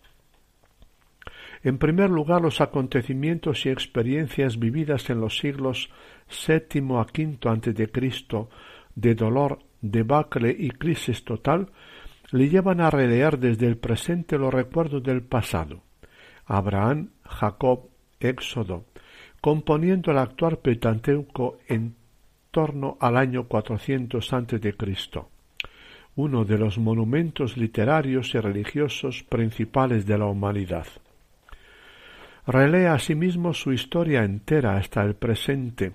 En 1.64 1.80
primer 1.80 2.12
lugar, 2.12 2.42
los 2.42 2.62
acontecimientos 2.62 3.66
y 3.66 3.70
experiencias 3.70 4.60
vividas 4.60 5.10
en 5.10 5.20
los 5.20 5.38
siglos 5.38 5.90
VII 6.48 6.82
a 6.96 7.08
V 7.08 7.92
Cristo 7.92 8.50
de 8.94 9.16
dolor, 9.16 9.60
debacle 9.82 10.56
y 10.58 10.70
crisis 10.70 11.24
total 11.24 11.70
le 12.32 12.50
llevan 12.50 12.82
a 12.82 12.90
releer 12.90 13.40
desde 13.40 13.68
el 13.68 13.78
presente 13.78 14.38
los 14.38 14.54
recuerdos 14.54 15.04
del 15.04 15.22
pasado. 15.22 15.82
Abraham, 16.46 17.10
Jacob, 17.24 17.90
Éxodo, 18.20 18.86
componiendo 19.42 20.12
el 20.12 20.18
actual 20.18 20.58
Pentateuco 20.58 21.60
en 21.68 21.96
torno 22.52 22.98
al 23.00 23.18
año 23.18 23.48
400 23.48 24.34
antes 24.34 24.62
de 24.62 24.76
Cristo, 24.76 25.30
uno 26.16 26.46
de 26.46 26.58
los 26.58 26.78
monumentos 26.78 27.58
literarios 27.58 28.34
y 28.34 28.40
religiosos 28.40 29.24
principales 29.24 30.06
de 30.06 30.18
la 30.18 30.26
humanidad. 30.26 30.88
Relee 32.48 32.88
asimismo 32.88 33.54
su 33.54 33.74
historia 33.74 34.24
entera 34.24 34.78
hasta 34.78 35.04
el 35.04 35.16
presente, 35.16 35.94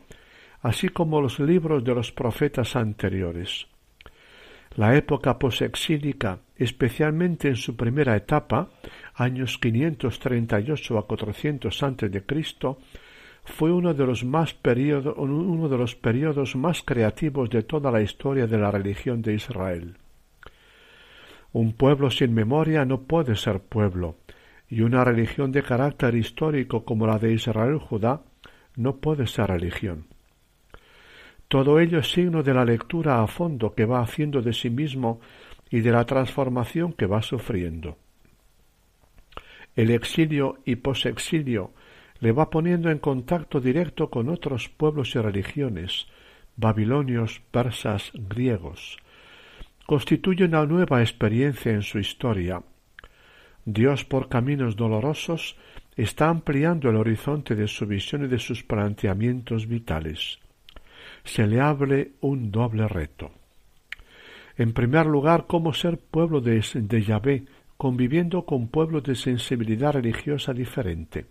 así 0.62 0.88
como 0.88 1.20
los 1.20 1.38
libros 1.38 1.84
de 1.84 1.94
los 1.94 2.12
profetas 2.12 2.76
anteriores. 2.76 3.69
La 4.76 4.96
época 4.96 5.38
posexílica, 5.38 6.38
especialmente 6.56 7.48
en 7.48 7.56
su 7.56 7.76
primera 7.76 8.16
etapa, 8.16 8.68
años 9.14 9.58
538 9.58 10.98
a 10.98 11.06
400 11.06 11.82
antes 11.82 12.10
de 12.10 12.24
Cristo, 12.24 12.78
fue 13.44 13.72
uno 13.72 13.94
de 13.94 14.06
los 14.06 14.24
más 14.24 14.56
uno 14.64 15.68
de 15.68 15.76
los 15.76 15.96
periodos 15.96 16.54
más 16.54 16.82
creativos 16.82 17.50
de 17.50 17.62
toda 17.62 17.90
la 17.90 18.00
historia 18.00 18.46
de 18.46 18.58
la 18.58 18.70
religión 18.70 19.22
de 19.22 19.34
Israel. 19.34 19.96
Un 21.52 21.72
pueblo 21.72 22.10
sin 22.10 22.32
memoria 22.32 22.84
no 22.84 23.02
puede 23.02 23.34
ser 23.34 23.60
pueblo, 23.60 24.18
y 24.68 24.82
una 24.82 25.02
religión 25.02 25.50
de 25.50 25.64
carácter 25.64 26.14
histórico 26.14 26.84
como 26.84 27.08
la 27.08 27.18
de 27.18 27.32
Israel 27.32 27.78
Judá 27.78 28.22
no 28.76 28.98
puede 28.98 29.26
ser 29.26 29.48
religión. 29.48 30.06
Todo 31.50 31.80
ello 31.80 31.99
es 31.99 32.12
signo 32.12 32.45
de 32.45 32.54
la 32.54 32.64
lectura 32.64 33.25
a 33.25 33.26
fondo 33.26 33.75
que 33.75 33.85
va 33.85 34.02
haciendo 34.02 34.40
de 34.40 34.52
sí 34.52 34.71
mismo 34.71 35.21
y 35.69 35.80
de 35.80 35.90
la 35.90 36.07
transformación 36.07 36.92
que 36.92 37.07
va 37.07 37.23
sufriendo. 37.23 37.99
El 39.75 39.90
exilio 39.90 40.59
y 40.64 40.76
posexilio 40.76 41.73
le 42.21 42.30
va 42.30 42.50
poniendo 42.50 42.88
en 42.88 43.00
contacto 43.00 43.61
directo 43.61 44.11
con 44.11 44.28
otros 44.28 44.69
pueblos 44.69 45.16
y 45.16 45.19
religiones, 45.19 46.07
babilonios, 46.54 47.42
persas, 47.50 48.12
griegos, 48.14 48.99
constituye 49.87 50.45
una 50.45 50.64
nueva 50.66 51.00
experiencia 51.00 51.73
en 51.73 51.83
su 51.83 51.99
historia. 51.99 52.62
Dios, 53.64 54.04
por 54.04 54.28
caminos 54.28 54.76
dolorosos, 54.76 55.57
está 55.97 56.28
ampliando 56.28 56.90
el 56.90 56.95
horizonte 56.95 57.57
de 57.57 57.66
su 57.66 57.87
visión 57.87 58.25
y 58.26 58.28
de 58.28 58.38
sus 58.38 58.62
planteamientos 58.62 59.66
vitales. 59.66 60.38
Se 61.24 61.46
le 61.46 61.60
abre 61.60 62.12
un 62.20 62.50
doble 62.50 62.88
reto. 62.88 63.30
En 64.56 64.72
primer 64.72 65.06
lugar, 65.06 65.46
cómo 65.46 65.72
ser 65.72 65.98
pueblo 65.98 66.40
de, 66.40 66.64
de 66.74 67.02
Yahvé, 67.02 67.44
conviviendo 67.76 68.44
con 68.44 68.68
pueblos 68.68 69.04
de 69.04 69.14
sensibilidad 69.14 69.92
religiosa 69.92 70.52
diferente. 70.52 71.26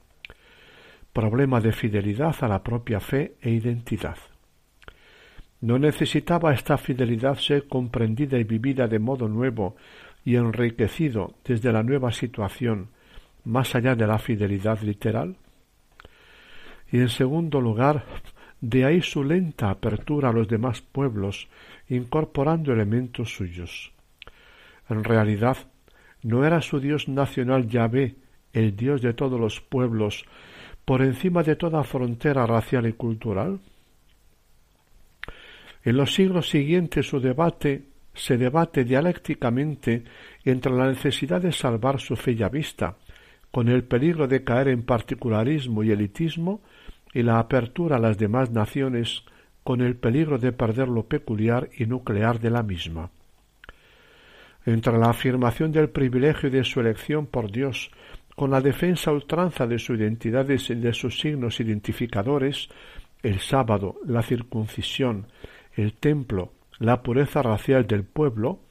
Problema 1.13 1.61
de 1.61 1.71
fidelidad 1.71 2.35
a 2.41 2.47
la 2.47 2.63
propia 2.63 2.99
fe 2.99 3.35
e 3.41 3.51
identidad. 3.51 4.17
No 5.61 5.77
necesitaba 5.77 6.53
esta 6.53 6.77
fidelidad 6.77 7.35
ser 7.35 7.67
comprendida 7.67 8.37
y 8.37 8.45
vivida 8.45 8.87
de 8.87 8.97
modo 8.97 9.27
nuevo 9.27 9.75
y 10.23 10.35
enriquecido 10.35 11.35
desde 11.43 11.71
la 11.71 11.83
nueva 11.83 12.11
situación, 12.11 12.89
más 13.43 13.75
allá 13.75 13.95
de 13.95 14.07
la 14.07 14.19
fidelidad 14.19 14.79
literal? 14.81 15.35
Y 16.91 16.99
en 16.99 17.09
segundo 17.09 17.61
lugar, 17.61 18.05
de 18.61 18.85
ahí 18.85 19.01
su 19.01 19.23
lenta 19.23 19.69
apertura 19.69 20.29
a 20.29 20.33
los 20.33 20.47
demás 20.47 20.81
pueblos, 20.81 21.47
incorporando 21.87 22.73
elementos 22.73 23.33
suyos. 23.33 23.91
En 24.89 25.03
realidad, 25.03 25.57
¿no 26.23 26.45
era 26.45 26.61
su 26.61 26.79
Dios 26.79 27.07
nacional 27.07 27.67
Yahvé, 27.67 28.15
el 28.53 28.75
Dios 28.75 29.01
de 29.01 29.13
todos 29.13 29.39
los 29.39 29.61
pueblos, 29.61 30.25
por 30.83 31.01
encima 31.01 31.43
de 31.43 31.55
toda 31.55 31.83
frontera 31.83 32.45
racial 32.45 32.87
y 32.87 32.93
cultural? 32.93 33.59
En 35.83 35.97
los 35.97 36.13
siglos 36.13 36.49
siguientes 36.49 37.07
su 37.07 37.19
debate 37.19 37.83
se 38.13 38.37
debate 38.37 38.83
dialécticamente 38.83 40.03
entre 40.43 40.73
la 40.73 40.87
necesidad 40.87 41.41
de 41.41 41.53
salvar 41.53 41.99
su 42.01 42.15
fe 42.15 42.35
ya 42.35 42.49
vista, 42.49 42.97
con 43.51 43.69
el 43.69 43.83
peligro 43.83 44.27
de 44.27 44.43
caer 44.43 44.67
en 44.67 44.83
particularismo 44.83 45.83
y 45.83 45.91
elitismo, 45.91 46.61
y 47.13 47.23
la 47.23 47.39
apertura 47.39 47.97
a 47.97 47.99
las 47.99 48.17
demás 48.17 48.51
naciones, 48.51 49.23
con 49.63 49.81
el 49.81 49.95
peligro 49.95 50.37
de 50.37 50.51
perder 50.51 50.87
lo 50.87 51.07
peculiar 51.07 51.69
y 51.77 51.85
nuclear 51.85 52.39
de 52.39 52.49
la 52.49 52.63
misma. 52.63 53.11
Entre 54.65 54.97
la 54.97 55.09
afirmación 55.09 55.71
del 55.71 55.89
privilegio 55.89 56.49
de 56.49 56.63
su 56.63 56.79
elección 56.79 57.27
por 57.27 57.51
Dios, 57.51 57.91
con 58.35 58.51
la 58.51 58.61
defensa 58.61 59.11
ultranza 59.11 59.67
de 59.67 59.79
su 59.79 59.95
identidad 59.95 60.47
y 60.49 60.75
de 60.75 60.93
sus 60.93 61.19
signos 61.19 61.59
identificadores, 61.59 62.69
el 63.21 63.39
sábado, 63.39 63.97
la 64.05 64.21
circuncisión, 64.21 65.27
el 65.73 65.93
templo, 65.93 66.53
la 66.79 67.03
pureza 67.03 67.41
racial 67.41 67.85
del 67.85 68.05
pueblo, 68.05 68.61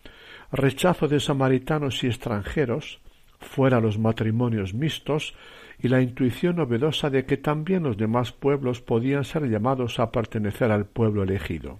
rechazo 0.50 1.09
de 1.09 1.21
samaritanos 1.21 2.02
y 2.02 2.07
extranjeros, 2.07 3.00
fuera 3.38 3.80
los 3.80 3.99
matrimonios 3.99 4.75
mixtos, 4.75 5.35
y 5.80 5.88
la 5.88 6.00
intuición 6.00 6.56
novedosa 6.56 7.11
de 7.11 7.25
que 7.25 7.37
también 7.37 7.85
los 7.85 7.97
demás 7.97 8.32
pueblos 8.32 8.80
podían 8.80 9.25
ser 9.25 9.49
llamados 9.49 10.00
a 10.00 10.11
pertenecer 10.11 10.73
al 10.73 10.87
pueblo 10.87 11.23
elegido. 11.23 11.78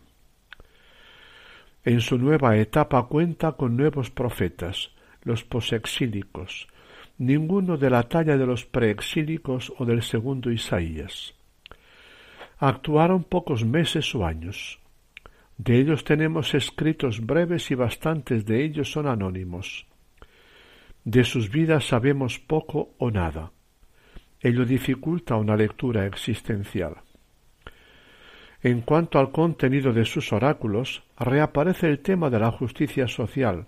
En 1.85 2.01
su 2.01 2.19
nueva 2.19 2.57
etapa 2.57 3.07
cuenta 3.07 3.53
con 3.53 3.77
nuevos 3.77 4.11
profetas, 4.11 4.91
los 5.23 5.43
posexílicos, 5.43 6.69
ninguno 7.19 7.77
de 7.77 7.91
la 7.91 8.05
talla 8.05 8.37
de 8.37 8.47
los 8.47 8.65
preexílicos 8.65 9.73
o 9.79 9.85
del 9.85 10.03
segundo 10.03 10.51
Isaías. 10.53 11.35
Actuaron 12.59 13.25
pocos 13.25 13.65
meses 13.65 14.15
o 14.15 14.27
años. 14.27 14.81
De 15.57 15.79
ellos 15.79 16.05
tenemos 16.05 16.55
escritos 16.55 17.25
breves 17.25 17.71
y 17.71 17.75
bastantes 17.75 18.47
de 18.47 18.65
ellos 18.65 18.93
son 18.93 19.07
anónimos. 19.07 19.87
De 21.05 21.25
sus 21.25 21.51
vidas 21.51 21.87
sabemos 21.87 22.39
poco 22.39 22.95
o 22.99 23.11
nada. 23.11 23.53
Ello 24.41 24.65
dificulta 24.65 25.37
una 25.37 25.57
lectura 25.57 26.07
existencial. 26.07 26.97
En 28.63 28.81
cuanto 28.83 29.19
al 29.19 29.31
contenido 29.31 29.93
de 29.93 30.05
sus 30.05 30.33
oráculos, 30.33 31.03
reaparece 31.19 31.89
el 31.89 32.01
tema 32.01 32.31
de 32.31 32.41
la 32.41 32.51
justicia 32.51 33.07
social, 33.07 33.67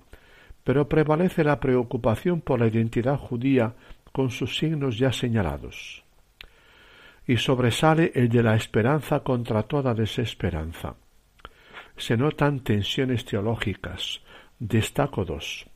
pero 0.65 0.89
prevalece 0.89 1.45
la 1.45 1.61
preocupación 1.61 2.41
por 2.41 2.61
la 2.61 2.67
identidad 2.67 3.17
judía 3.17 3.75
con 4.13 4.31
sus 4.31 4.57
signos 4.59 4.99
ya 4.99 5.13
señalados. 5.13 6.05
Y 7.27 7.37
sobresale 7.37 8.13
el 8.15 8.29
de 8.29 8.43
la 8.43 8.57
esperanza 8.57 9.21
contra 9.21 9.63
toda 9.63 9.95
desesperanza 9.95 10.97
se 12.01 12.17
notan 12.17 12.61
tensiones 12.61 13.25
teológicas. 13.25 14.23
Destaco 14.59 15.25
dos. 15.25 15.70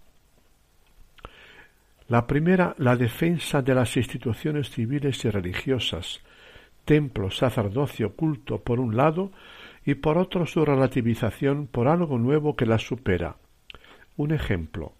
La 2.09 2.27
primera, 2.27 2.75
la 2.79 2.97
defensa 2.97 3.62
de 3.62 3.75
las 3.75 3.97
instituciones 3.97 4.71
civiles 4.71 5.25
y 5.25 5.31
religiosas, 5.31 6.21
templo, 6.85 7.31
sacerdocio, 7.31 8.14
culto 8.14 8.62
por 8.62 8.79
un 8.79 8.97
lado, 8.97 9.33
y 9.87 9.95
por 9.95 10.19
otro 10.19 10.47
su 10.47 10.64
relativización 10.64 11.67
por 11.67 11.88
algo 11.88 12.19
nuevo 12.19 12.57
que 12.57 12.67
las 12.67 12.87
supera. 12.87 13.37
Un 14.17 14.33
ejemplo. 14.33 14.93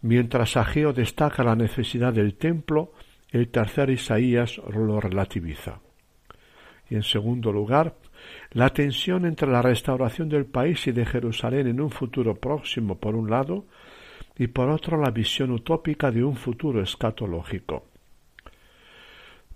Mientras 0.00 0.56
Ageo 0.56 0.92
destaca 0.92 1.42
la 1.42 1.56
necesidad 1.56 2.12
del 2.12 2.34
templo, 2.34 2.92
el 3.30 3.48
tercer 3.48 3.90
Isaías 3.90 4.60
lo 4.72 5.00
relativiza. 5.00 5.80
Y 6.88 6.94
en 6.94 7.02
segundo 7.02 7.52
lugar, 7.52 7.96
la 8.52 8.70
tensión 8.70 9.26
entre 9.26 9.50
la 9.50 9.62
restauración 9.62 10.28
del 10.28 10.46
país 10.46 10.86
y 10.86 10.92
de 10.92 11.04
Jerusalén 11.04 11.66
en 11.66 11.80
un 11.80 11.90
futuro 11.90 12.36
próximo 12.36 12.96
por 12.98 13.14
un 13.14 13.28
lado 13.28 13.66
y 14.38 14.46
por 14.46 14.70
otro 14.70 15.00
la 15.00 15.10
visión 15.10 15.50
utópica 15.50 16.10
de 16.10 16.22
un 16.22 16.36
futuro 16.36 16.80
escatológico. 16.80 17.86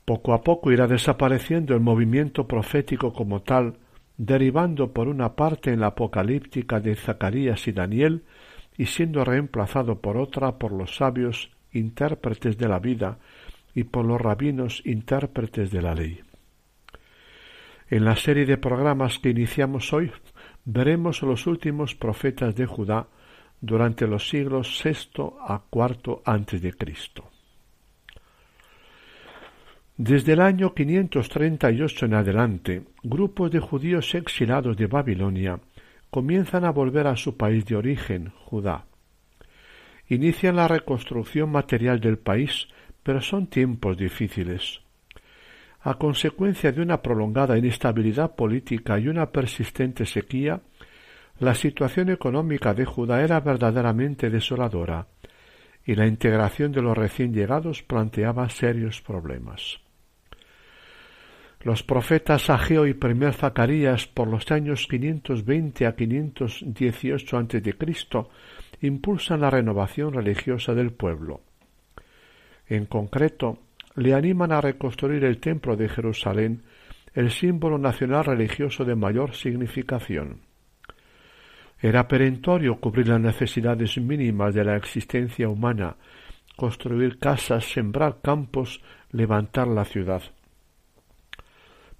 Poco 0.05 0.35
a 0.35 0.43
poco 0.43 0.73
irá 0.73 0.89
desapareciendo 0.89 1.75
el 1.75 1.81
movimiento 1.81 2.49
profético 2.49 3.13
como 3.13 3.43
tal, 3.43 3.79
derivando 4.17 4.93
por 4.93 5.07
una 5.07 5.37
parte 5.37 5.73
en 5.73 5.81
la 5.81 5.89
apocalíptica 5.89 6.81
de 6.81 6.97
Zacarías 6.97 7.69
y 7.69 7.73
Daniel 7.73 8.25
y 8.77 8.87
siendo 8.87 9.25
reemplazado 9.25 10.01
por 10.01 10.17
otra 10.17 10.59
por 10.59 10.73
los 10.73 10.97
sabios 10.97 11.53
intérpretes 11.73 12.59
de 12.59 12.69
la 12.69 12.81
vida 12.81 13.19
y 13.75 13.85
por 13.85 14.05
los 14.05 14.21
rabinos 14.21 14.83
intérpretes 14.85 15.71
de 15.71 15.83
la 15.83 15.95
ley. 15.95 16.21
En 17.89 18.05
la 18.05 18.17
serie 18.17 18.47
de 18.47 18.59
programas 18.59 19.19
que 19.19 19.31
iniciamos 19.31 19.93
hoy 19.93 20.11
veremos 20.65 21.23
los 21.23 21.47
últimos 21.47 21.95
profetas 21.95 22.57
de 22.57 22.67
Judá 22.67 23.07
durante 23.63 24.07
los 24.07 24.29
siglos 24.29 24.83
VI 24.85 25.23
a 25.41 25.63
IV 25.73 26.77
Cristo. 26.77 27.31
Desde 29.97 30.33
el 30.33 30.41
año 30.41 30.75
538 30.75 32.07
en 32.07 32.15
adelante, 32.15 32.83
grupos 33.03 33.53
de 33.53 33.61
judíos 33.61 34.15
exilados 34.15 34.77
de 34.77 34.89
Babilonia 34.89 35.61
comienzan 36.11 36.65
a 36.65 36.71
volver 36.71 37.07
a 37.07 37.17
su 37.17 37.37
país 37.37 37.65
de 37.65 37.77
origen, 37.77 38.33
Judá. 38.45 38.85
Inician 40.09 40.57
la 40.57 40.67
reconstrucción 40.69 41.51
material 41.51 42.01
del 42.01 42.19
país, 42.19 42.67
pero 43.03 43.21
son 43.21 43.47
tiempos 43.47 43.97
difíciles 43.97 44.83
a 45.85 45.95
consecuencia 45.95 46.71
de 46.71 46.81
una 46.81 47.03
prolongada 47.03 47.59
inestabilidad 47.59 48.37
política 48.37 48.99
y 48.99 49.09
una 49.09 49.31
persistente 49.31 50.07
sequía, 50.07 50.61
la 51.43 51.57
situación 51.57 52.09
económica 52.09 52.73
de 52.73 52.85
Judá 52.85 53.21
era 53.21 53.41
verdaderamente 53.41 54.31
desoladora, 54.31 55.09
y 55.85 55.97
la 55.97 56.07
integración 56.07 56.71
de 56.71 56.81
los 56.83 56.97
recién 56.97 57.35
llegados 57.35 57.83
planteaba 57.83 58.49
serios 58.49 59.03
problemas. 59.03 59.81
Los 61.63 61.83
profetas 61.83 62.49
Ageo 62.49 62.87
y 62.87 62.95
primer 62.95 63.35
Zacarías 63.35 64.07
por 64.07 64.29
los 64.29 64.53
años 64.53 64.87
520 64.89 65.85
a 65.87 65.97
518 65.97 67.37
a.C. 67.37 67.75
impulsan 68.83 69.41
la 69.41 69.51
renovación 69.51 70.13
religiosa 70.13 70.75
del 70.75 70.93
pueblo. 70.93 71.41
En 72.69 72.87
concreto, 72.87 73.59
le 73.97 74.15
animan 74.15 74.53
a 74.53 74.61
reconstruir 74.61 75.25
el 75.25 75.39
templo 75.39 75.75
de 75.75 75.89
Jerusalén, 75.89 76.63
el 77.15 77.33
símbolo 77.33 77.79
nacional 77.79 78.27
religioso 78.27 78.85
de 78.85 78.95
mayor 78.95 79.35
significación. 79.35 80.52
Era 81.83 82.07
perentorio 82.07 82.77
cubrir 82.77 83.09
las 83.09 83.21
necesidades 83.21 83.99
mínimas 83.99 84.55
de 84.55 84.65
la 84.65 84.77
existencia 84.77 85.49
humana, 85.49 85.97
construir 86.55 87.19
casas, 87.19 87.65
sembrar 87.65 88.21
campos, 88.23 88.81
levantar 89.11 89.67
la 89.67 89.85
ciudad. 89.85 90.23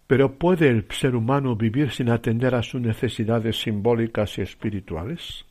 Pero 0.07 0.39
¿puede 0.39 0.69
el 0.69 0.87
ser 0.91 1.17
humano 1.17 1.57
vivir 1.57 1.91
sin 1.91 2.11
atender 2.11 2.55
a 2.55 2.63
sus 2.63 2.81
necesidades 2.81 3.61
simbólicas 3.61 4.39
y 4.39 4.43
espirituales? 4.43 5.45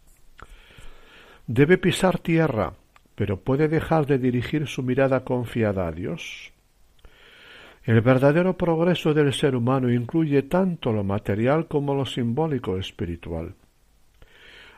Debe 1.46 1.78
pisar 1.78 2.18
tierra, 2.20 2.72
pero 3.16 3.42
¿puede 3.42 3.68
dejar 3.68 4.06
de 4.06 4.18
dirigir 4.18 4.66
su 4.66 4.82
mirada 4.82 5.26
confiada 5.26 5.88
a 5.88 5.92
Dios? 5.92 6.54
El 7.84 8.00
verdadero 8.00 8.56
progreso 8.56 9.14
del 9.14 9.34
ser 9.34 9.58
humano 9.58 9.92
incluye 9.92 10.44
tanto 10.44 10.94
lo 10.94 11.04
material 11.04 11.68
como 11.68 11.94
lo 11.96 12.06
simbólico 12.06 12.78
espiritual. 12.78 13.56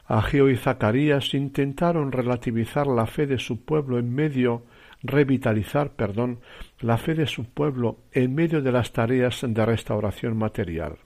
Ageo 0.05 0.49
y 0.49 0.57
Zacarías 0.57 1.33
intentaron 1.33 2.11
relativizar 2.11 2.87
la 2.87 3.05
fe 3.05 3.25
de 3.25 3.39
su 3.39 3.63
pueblo 3.63 3.97
en 3.97 4.13
medio 4.13 4.63
revitalizar, 5.03 5.91
perdón, 5.91 6.39
la 6.79 6.97
fe 6.97 7.13
de 7.13 7.27
su 7.27 7.45
pueblo 7.45 7.97
en 8.11 8.33
medio 8.33 8.61
de 8.61 8.71
las 8.71 8.93
tareas 8.93 9.41
de 9.47 9.65
restauración 9.65 10.37
material. 10.37 10.97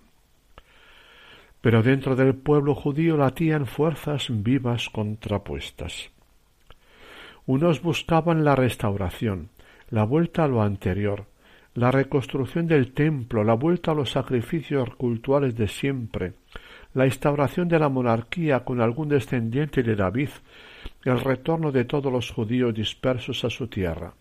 Pero 1.62 1.82
dentro 1.82 2.16
del 2.16 2.36
pueblo 2.36 2.76
judío 2.76 3.18
latían 3.18 3.66
fuerzas 3.66 4.28
vivas 4.30 4.90
contrapuestas. 4.90 6.12
Unos 7.46 7.82
buscaban 7.82 8.44
la 8.44 8.56
restauración, 8.56 9.50
la 9.90 10.04
vuelta 10.04 10.44
a 10.44 10.48
lo 10.48 10.62
anterior, 10.62 11.26
la 11.74 11.92
reconstrucción 11.92 12.68
del 12.68 12.94
templo, 12.94 13.44
la 13.44 13.54
vuelta 13.54 13.92
a 13.92 13.96
los 13.96 14.12
sacrificios 14.12 14.90
cultuales 14.96 15.56
de 15.56 15.68
siempre, 15.68 16.34
la 16.98 17.06
instauración 17.06 17.68
de 17.68 17.78
la 17.78 17.90
monarquía 17.90 18.66
con 18.66 18.82
algún 18.82 19.08
descendiente 19.08 19.84
de 19.84 19.96
David, 19.96 20.30
el 21.06 21.20
retorno 21.20 21.72
de 21.72 21.86
todos 21.86 22.12
los 22.12 22.32
judíos 22.32 22.74
dispersos 22.74 23.46
a 23.46 23.52
su 23.52 23.68
tierra. 23.68 24.16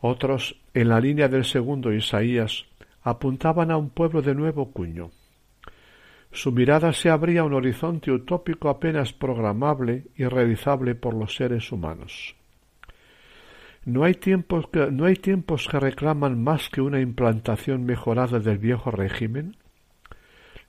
Otros, 0.00 0.54
en 0.72 0.90
la 0.90 1.00
línea 1.00 1.26
del 1.26 1.44
segundo 1.44 1.92
Isaías, 1.92 2.66
apuntaban 3.02 3.72
a 3.72 3.76
un 3.76 3.90
pueblo 3.90 4.22
de 4.22 4.32
nuevo 4.32 4.70
cuño. 4.70 5.10
Su 6.30 6.52
mirada 6.52 6.92
se 6.92 7.10
abría 7.10 7.40
a 7.40 7.44
un 7.44 7.54
horizonte 7.54 8.12
utópico 8.12 8.68
apenas 8.68 9.12
programable 9.12 10.04
y 10.14 10.26
realizable 10.26 10.94
por 10.94 11.14
los 11.14 11.34
seres 11.34 11.72
humanos. 11.72 12.36
No 13.84 14.04
hay, 14.04 14.14
tiempos 14.14 14.68
que, 14.68 14.88
no 14.92 15.06
hay 15.06 15.16
tiempos 15.16 15.66
que 15.66 15.80
reclaman 15.80 16.40
más 16.40 16.68
que 16.68 16.80
una 16.80 17.00
implantación 17.00 17.84
mejorada 17.84 18.38
del 18.38 18.58
viejo 18.58 18.92
régimen. 18.92 19.56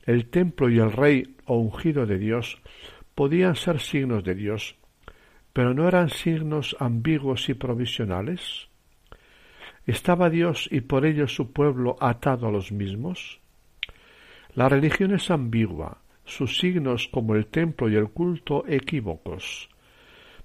El 0.05 0.29
templo 0.29 0.69
y 0.69 0.79
el 0.79 0.91
rey 0.91 1.35
o 1.45 1.57
ungido 1.57 2.05
de 2.05 2.17
Dios 2.17 2.59
podían 3.15 3.55
ser 3.55 3.79
signos 3.79 4.23
de 4.23 4.35
Dios, 4.35 4.75
pero 5.53 5.73
no 5.73 5.87
eran 5.87 6.09
signos 6.09 6.75
ambiguos 6.79 7.49
y 7.49 7.53
provisionales. 7.53 8.67
¿Estaba 9.87 10.29
Dios 10.29 10.67
y 10.71 10.81
por 10.81 11.05
ello 11.05 11.27
su 11.27 11.51
pueblo 11.53 11.95
atado 11.99 12.47
a 12.47 12.51
los 12.51 12.71
mismos? 12.71 13.39
La 14.53 14.69
religión 14.69 15.13
es 15.13 15.31
ambigua, 15.31 15.99
sus 16.25 16.57
signos 16.57 17.07
como 17.07 17.35
el 17.35 17.47
templo 17.47 17.89
y 17.89 17.95
el 17.95 18.09
culto 18.09 18.63
equívocos. 18.67 19.69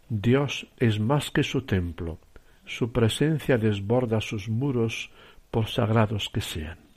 Dios 0.09 0.67
es 0.79 1.01
más 1.01 1.31
que 1.31 1.43
su 1.43 1.63
templo, 1.63 2.19
su 2.65 2.93
presencia 2.93 3.59
desborda 3.59 4.21
sus 4.21 4.49
muros 4.49 5.11
por 5.51 5.69
sagrados 5.69 6.29
que 6.29 6.41
sean. 6.41 6.90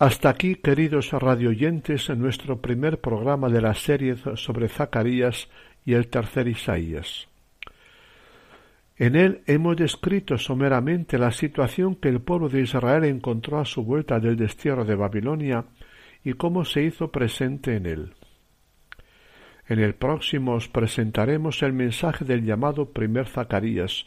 Hasta 0.00 0.28
aquí, 0.28 0.54
queridos 0.54 1.10
radioyentes, 1.10 2.08
en 2.08 2.20
nuestro 2.20 2.60
primer 2.60 3.00
programa 3.00 3.48
de 3.48 3.60
la 3.60 3.74
serie 3.74 4.14
sobre 4.36 4.68
Zacarías 4.68 5.48
y 5.84 5.94
el 5.94 6.06
tercer 6.06 6.46
Isaías. 6.46 7.26
En 8.96 9.16
él 9.16 9.42
hemos 9.46 9.76
descrito 9.76 10.38
someramente 10.38 11.18
la 11.18 11.32
situación 11.32 11.96
que 11.96 12.10
el 12.10 12.20
pueblo 12.20 12.48
de 12.48 12.60
Israel 12.60 13.02
encontró 13.06 13.58
a 13.58 13.64
su 13.64 13.82
vuelta 13.82 14.20
del 14.20 14.36
destierro 14.36 14.84
de 14.84 14.94
Babilonia 14.94 15.64
y 16.22 16.34
cómo 16.34 16.64
se 16.64 16.84
hizo 16.84 17.10
presente 17.10 17.74
en 17.74 17.86
él. 17.86 18.14
En 19.66 19.80
el 19.80 19.96
próximo 19.96 20.54
os 20.54 20.68
presentaremos 20.68 21.60
el 21.64 21.72
mensaje 21.72 22.24
del 22.24 22.44
llamado 22.44 22.92
primer 22.92 23.26
Zacarías, 23.26 24.06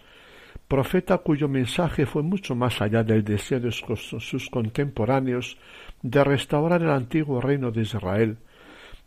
profeta 0.72 1.18
cuyo 1.18 1.50
mensaje 1.50 2.06
fue 2.06 2.24
mucho 2.24 2.56
más 2.56 2.82
allá 2.82 3.04
del 3.04 3.26
deseo 3.26 3.60
de 3.60 3.74
sus 3.74 4.50
contemporáneos 4.50 5.58
de 6.02 6.24
restaurar 6.24 6.82
el 6.82 6.92
antiguo 6.92 7.42
reino 7.42 7.72
de 7.72 7.82
Israel, 7.82 8.38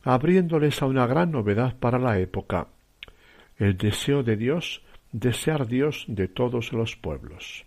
abriéndoles 0.02 0.82
a 0.82 0.86
una 0.86 1.06
gran 1.06 1.30
novedad 1.30 1.74
para 1.78 1.98
la 1.98 2.18
época, 2.18 2.68
el 3.56 3.78
deseo 3.78 4.22
de 4.22 4.36
Dios 4.36 4.82
de 5.10 5.32
ser 5.32 5.66
Dios 5.66 6.04
de 6.06 6.28
todos 6.28 6.74
los 6.74 6.96
pueblos. 6.96 7.64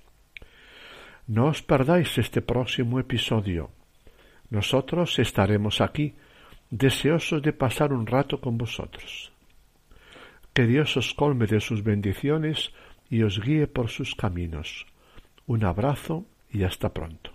No 1.26 1.48
os 1.48 1.64
perdáis 1.64 2.20
este 2.20 2.44
próximo 2.44 3.00
episodio. 3.00 3.72
Nosotros 4.52 5.18
estaremos 5.18 5.82
aquí, 5.82 6.14
deseosos 6.70 7.42
de 7.42 7.52
pasar 7.52 7.92
un 7.92 8.06
rato 8.06 8.40
con 8.42 8.60
vosotros. 8.60 9.32
Que 10.54 10.68
Dios 10.68 10.96
os 10.98 11.16
colme 11.16 11.48
de 11.48 11.60
sus 11.60 11.84
bendiciones 11.84 12.72
y 13.10 13.24
os 13.24 13.40
guíe 13.40 13.68
por 13.68 13.88
sus 13.90 14.16
caminos. 14.16 14.86
Un 15.46 15.64
abrazo 15.64 16.26
y 16.52 16.64
hasta 16.64 16.94
pronto. 16.94 17.32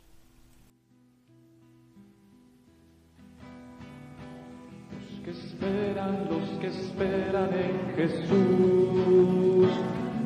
Los 4.92 5.20
que 5.24 5.30
esperan, 5.30 6.28
los 6.28 6.48
que 6.61 6.66
esperan 6.66 7.50
en 7.54 7.94
Jesús, 7.96 9.70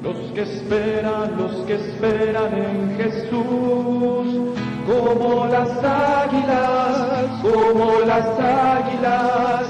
los 0.03 0.33
que 0.33 0.43
esperan, 0.43 1.37
los 1.37 1.55
que 1.67 1.75
esperan 1.75 2.55
en 2.55 2.97
Jesús, 2.97 4.57
como 4.87 5.47
las 5.47 5.71
águilas, 5.85 7.43
como 7.43 8.01
las 8.01 8.27
águilas, 8.41 9.69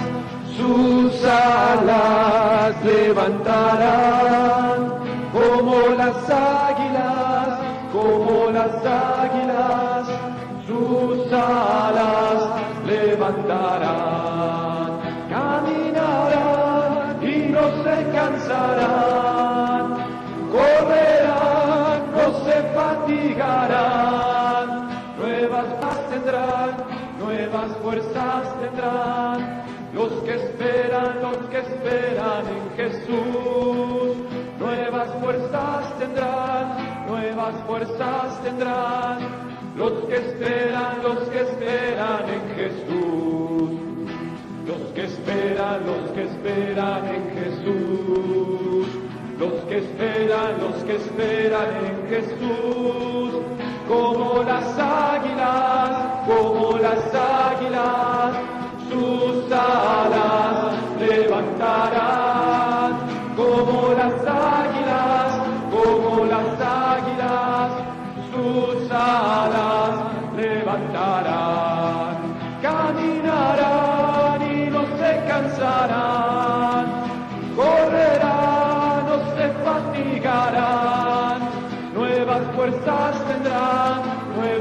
sus 0.57 1.25
alas 1.25 2.85
levantarán 2.85 4.96
como 5.87 5.99
las 5.99 6.31
águilas, 6.31 7.61
como 7.92 8.51
las 8.51 8.85
águilas, 8.85 10.09
sus 10.66 11.33
alas 11.33 12.42
levantarán, 12.85 14.18
caminarán 15.31 17.22
y 17.22 17.51
no 17.53 17.70
se 17.85 18.11
cansarán, 18.11 19.85
correrán, 20.51 21.99
no 22.16 22.27
se 22.44 22.57
fatigarán, 22.75 24.68
nuevas 25.18 25.68
paz 25.81 26.01
tendrán, 26.11 26.70
nuevas 27.20 27.70
fuerzas 27.83 28.42
tendrán, 28.61 29.38
los 29.94 30.12
que 30.25 30.35
esperan, 30.35 31.22
los 31.22 31.37
que 31.49 31.59
esperan 31.59 32.44
en 32.49 32.70
Jesús 32.77 34.26
nuevas 34.59 35.09
fuerzas 35.21 35.99
tendrán, 35.99 37.07
nuevas 37.07 37.55
fuerzas 37.66 38.42
tendrán, 38.42 39.19
los 39.77 39.92
que 40.05 40.16
esperan, 40.16 41.03
los 41.03 41.19
que 41.29 41.40
esperan 41.40 42.25
en 42.29 42.55
Jesús, 42.57 43.71
los 44.66 44.92
que 44.95 45.05
esperan, 45.05 45.87
los 45.87 46.11
que 46.12 46.23
esperan 46.25 47.07
en 47.07 47.31
Jesús, 47.38 48.87
los 49.38 49.53
que 49.69 49.79
esperan, 49.79 50.61
los 50.61 50.85
que 50.85 50.97
esperan 50.97 51.69
en 51.85 52.09
Jesús, 52.09 53.42
como 53.87 54.42
las 54.42 54.79
águilas, 54.79 55.90
como 56.27 56.79
las 56.79 57.14
águilas, 57.14 58.37
sus 58.88 59.53
alas 59.53 60.75
levantarán 60.99 62.26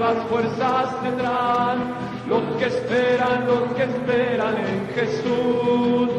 nuevas 0.05 0.27
fuerzas 0.29 1.01
tendrán, 1.01 1.95
los 2.27 2.43
que 2.59 2.65
esperan, 2.65 3.47
los 3.47 3.73
que 3.73 3.83
esperan 3.83 4.55
en 4.57 4.87
Jesús. 4.93 6.09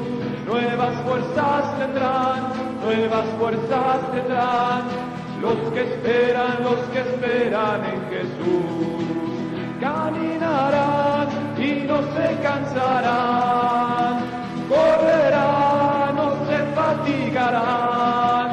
Nuevas 0.45 1.01
fuerzas 1.03 1.79
tendrán, 1.79 2.53
nuevas 2.83 3.27
fuerzas 3.39 4.13
tendrán, 4.13 4.83
los 5.41 5.73
que 5.73 5.83
esperan, 5.83 6.65
los 6.65 6.81
que 6.93 6.99
esperan 6.99 7.85
en 7.85 8.01
Jesús. 8.11 9.05
Caminarán 9.81 11.29
y 11.57 11.87
no 11.87 11.99
se 11.99 12.41
cansarán, 12.43 14.19
correrán, 14.69 16.17
no 16.17 16.31
se 16.49 16.59
fatigarán, 16.75 18.49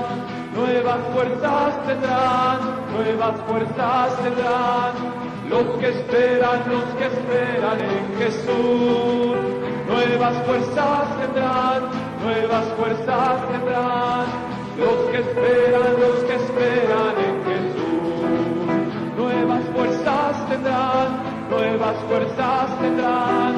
nuevas 0.53 0.99
fuerzas 1.11 1.85
tendrán, 1.87 2.59
nuevas 2.93 3.35
fuerzas 3.47 4.15
tendrán, 4.21 5.22
los 5.53 5.77
que 5.79 5.89
esperan, 5.89 6.59
los 6.67 6.85
que 6.97 7.05
esperan 7.05 7.79
en 7.79 8.17
Jesús 8.17 9.23
nuevas 9.87 10.35
fuerzas 10.45 11.19
tendrán, 11.19 11.81
nuevas 12.23 12.65
fuerzas 12.77 13.35
tendrán, 13.51 14.25
los 14.77 14.97
que 15.11 15.17
esperan, 15.19 15.91
los 15.99 16.17
que 16.27 16.35
esperan 16.35 17.15
en 17.27 17.35
Jesús. 17.49 17.83
Nuevas 19.17 19.63
fuerzas 19.75 20.49
tendrán, 20.49 21.07
nuevas 21.49 21.97
fuerzas 22.07 22.79
tendrán, 22.81 23.53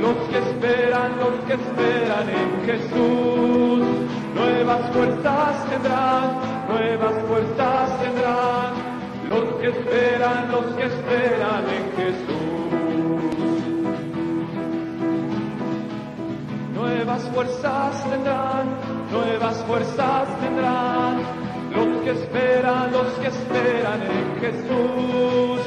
los 0.00 0.16
que 0.30 0.38
esperan, 0.38 1.12
que 1.46 1.54
esperan 1.54 2.26
en 2.40 2.50
Jesús. 2.66 3.84
Nuevas 4.34 4.90
fuerzas 4.92 5.70
tendrán, 5.70 6.26
nuevas 6.68 7.14
fuerzas 7.28 8.00
tendrán. 8.00 8.83
Los 9.34 9.60
que 9.60 9.68
esperan, 9.68 10.52
los 10.52 10.64
que 10.76 10.84
esperan 10.84 11.64
en 11.76 11.84
Jesús. 11.96 12.44
Nuevas 16.74 17.22
fuerzas 17.34 18.10
tendrán, 18.10 18.66
nuevas 19.10 19.56
fuerzas 19.64 20.40
tendrán. 20.40 21.16
Los 21.74 22.02
que 22.04 22.10
esperan, 22.12 22.92
los 22.92 23.12
que 23.14 23.26
esperan 23.26 24.02
en 24.02 24.40
Jesús. 24.40 25.60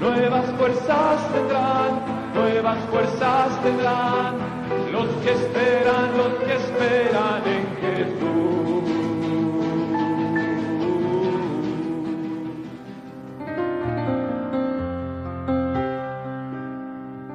Nuevas 0.00 0.46
fuerzas 0.58 1.32
tendrán, 1.32 1.90
nuevas 2.34 2.78
fuerzas 2.90 3.62
tendrán 3.62 4.52
los 4.92 5.06
que 5.24 5.30
esperan, 5.32 6.16
los 6.16 6.34
que 6.44 6.54
esperan 6.54 7.42
en 7.46 7.76
Jesús. 7.80 8.31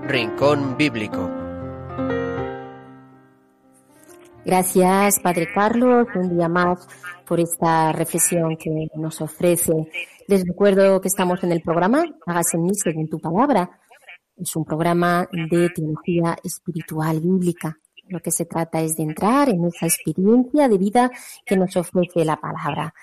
Rincón 0.08 0.78
Bíblico. 0.78 1.30
Gracias, 4.46 5.20
Padre 5.20 5.48
Carlos, 5.54 6.08
un 6.15 6.38
día 6.38 6.48
más 6.48 6.88
por 7.26 7.39
esta 7.39 7.91
reflexión 7.91 8.56
que 8.58 8.88
nos 8.96 9.22
ofrece. 9.22 9.74
Les 10.28 10.46
recuerdo 10.46 11.02
que 11.02 11.10
estamos 11.10 11.43
en 11.43 11.52
el 11.52 11.62
programa 11.62 12.06
Hágase 12.26 12.58
en 12.58 12.63
mí 12.63 12.76
según 12.76 13.10
tu 13.10 13.20
palabra 13.20 13.70
es 14.38 14.56
un 14.56 14.65
programa 14.65 15.28
de 15.32 15.70
teología 15.70 16.38
espiritual 16.43 17.20
bíblica. 17.20 17.78
Lo 18.08 18.20
que 18.20 18.32
se 18.32 18.46
trata 18.46 18.82
es 18.82 18.96
de 18.96 19.04
entrar 19.04 19.50
en 19.50 19.65
esa 19.65 19.88
experiencia 19.88 20.70
de 20.70 20.78
vida 20.78 21.12
que 21.46 21.58
nos 21.58 21.76
ofrece 21.76 22.24
la 22.24 22.38
palabra. 22.38 22.93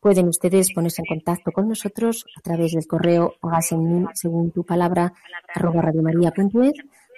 Pueden 0.00 0.28
ustedes 0.28 0.72
ponerse 0.72 1.02
en 1.02 1.06
contacto 1.06 1.52
con 1.52 1.68
nosotros 1.68 2.24
a 2.36 2.40
través 2.40 2.72
del 2.72 2.86
correo 2.86 3.34
hágase 3.42 3.74
en 3.74 4.02
mí 4.02 4.06
según 4.14 4.50
tu 4.50 4.64
palabra 4.64 5.12
arroba 5.54 5.82
radiomaria.es, 5.82 6.72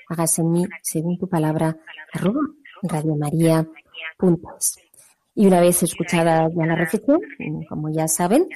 hágase 0.09 0.43
en 0.43 0.51
mí 0.51 0.67
según 0.83 1.17
tu 1.17 1.29
palabra 1.29 1.77
arroba 2.13 2.41
radiomaria.es. 2.83 4.79
Y 5.35 5.47
una 5.47 5.61
vez 5.61 5.83
escuchada 5.83 6.49
ya 6.55 6.67
la 6.67 6.75
reflexión, 6.75 7.21
como 7.69 7.89
ya 7.91 8.09
saben, 8.09 8.49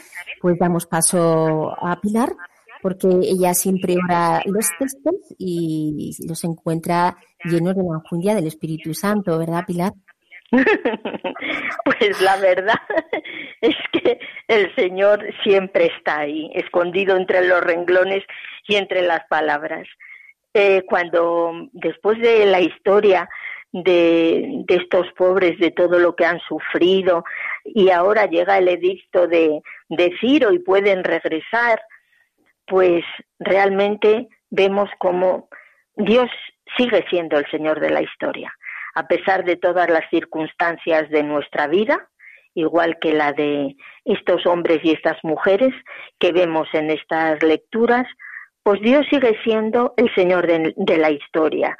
pues 0.42 0.58
damos 0.58 0.86
paso 0.86 1.72
a 1.80 1.98
Pilar 2.00 2.36
porque 2.82 3.08
ella 3.08 3.54
siempre 3.54 3.96
ora 3.96 4.42
los 4.44 4.68
textos 4.78 5.14
y 5.38 6.16
los 6.28 6.44
encuentra 6.44 7.16
llenos 7.44 7.74
de 7.74 7.82
la 7.82 7.94
enjundia 7.96 8.34
del 8.34 8.46
Espíritu 8.46 8.92
Santo, 8.94 9.38
¿verdad, 9.38 9.64
Pilar? 9.66 9.92
pues 11.84 12.20
la 12.20 12.36
verdad 12.36 12.80
es 13.60 13.76
que 13.92 14.18
el 14.48 14.74
Señor 14.74 15.24
siempre 15.42 15.86
está 15.86 16.20
ahí, 16.20 16.50
escondido 16.54 17.16
entre 17.16 17.46
los 17.46 17.60
renglones 17.62 18.24
y 18.66 18.76
entre 18.76 19.02
las 19.02 19.26
palabras. 19.26 19.86
Eh, 20.54 20.84
cuando 20.88 21.68
después 21.72 22.18
de 22.18 22.46
la 22.46 22.60
historia 22.60 23.28
de, 23.72 24.64
estos 24.68 25.06
pobres, 25.12 25.58
de 25.58 25.70
todo 25.70 25.98
lo 25.98 26.16
que 26.16 26.24
han 26.24 26.40
sufrido, 26.40 27.24
y 27.64 27.90
ahora 27.90 28.26
llega 28.26 28.56
el 28.56 28.68
edicto 28.68 29.26
de, 29.26 29.60
de 29.88 30.16
Ciro 30.20 30.52
y 30.52 30.58
pueden 30.60 31.04
regresar, 31.04 31.82
pues 32.66 33.04
realmente 33.38 34.28
vemos 34.50 34.88
como 34.98 35.48
Dios 35.94 36.30
sigue 36.76 37.04
siendo 37.10 37.38
el 37.38 37.46
Señor 37.50 37.80
de 37.80 37.90
la 37.90 38.02
historia, 38.02 38.52
a 38.96 39.06
pesar 39.06 39.44
de 39.44 39.56
todas 39.56 39.90
las 39.90 40.08
circunstancias 40.08 41.10
de 41.10 41.22
nuestra 41.22 41.66
vida, 41.66 42.08
igual 42.54 42.96
que 42.98 43.12
la 43.12 43.34
de 43.34 43.76
estos 44.06 44.46
hombres 44.46 44.80
y 44.82 44.92
estas 44.92 45.22
mujeres 45.22 45.74
que 46.18 46.32
vemos 46.32 46.66
en 46.72 46.90
estas 46.90 47.42
lecturas, 47.42 48.06
pues 48.62 48.80
Dios 48.80 49.04
sigue 49.10 49.38
siendo 49.44 49.92
el 49.98 50.12
Señor 50.14 50.46
de, 50.46 50.96
la 50.96 51.10
historia. 51.10 51.76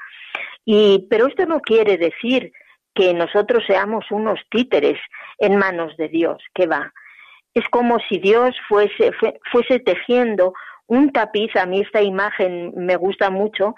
Y, 0.63 1.07
pero 1.09 1.25
esto 1.25 1.47
no 1.47 1.59
quiere 1.59 1.97
decir 1.97 2.51
que 2.93 3.15
nosotros 3.15 3.63
seamos 3.65 4.05
unos 4.11 4.39
títeres 4.51 4.99
en 5.39 5.57
manos 5.57 5.97
de 5.97 6.09
Dios, 6.09 6.37
que 6.53 6.67
va. 6.67 6.93
Es 7.55 7.67
como 7.69 7.97
si 8.07 8.19
Dios 8.19 8.55
fuese, 8.69 9.11
fuese 9.51 9.79
tejiendo 9.79 10.53
un 10.85 11.11
tapiz, 11.11 11.55
a 11.55 11.65
mí 11.65 11.81
esta 11.81 12.03
imagen 12.03 12.73
me 12.75 12.95
gusta 12.95 13.31
mucho, 13.31 13.73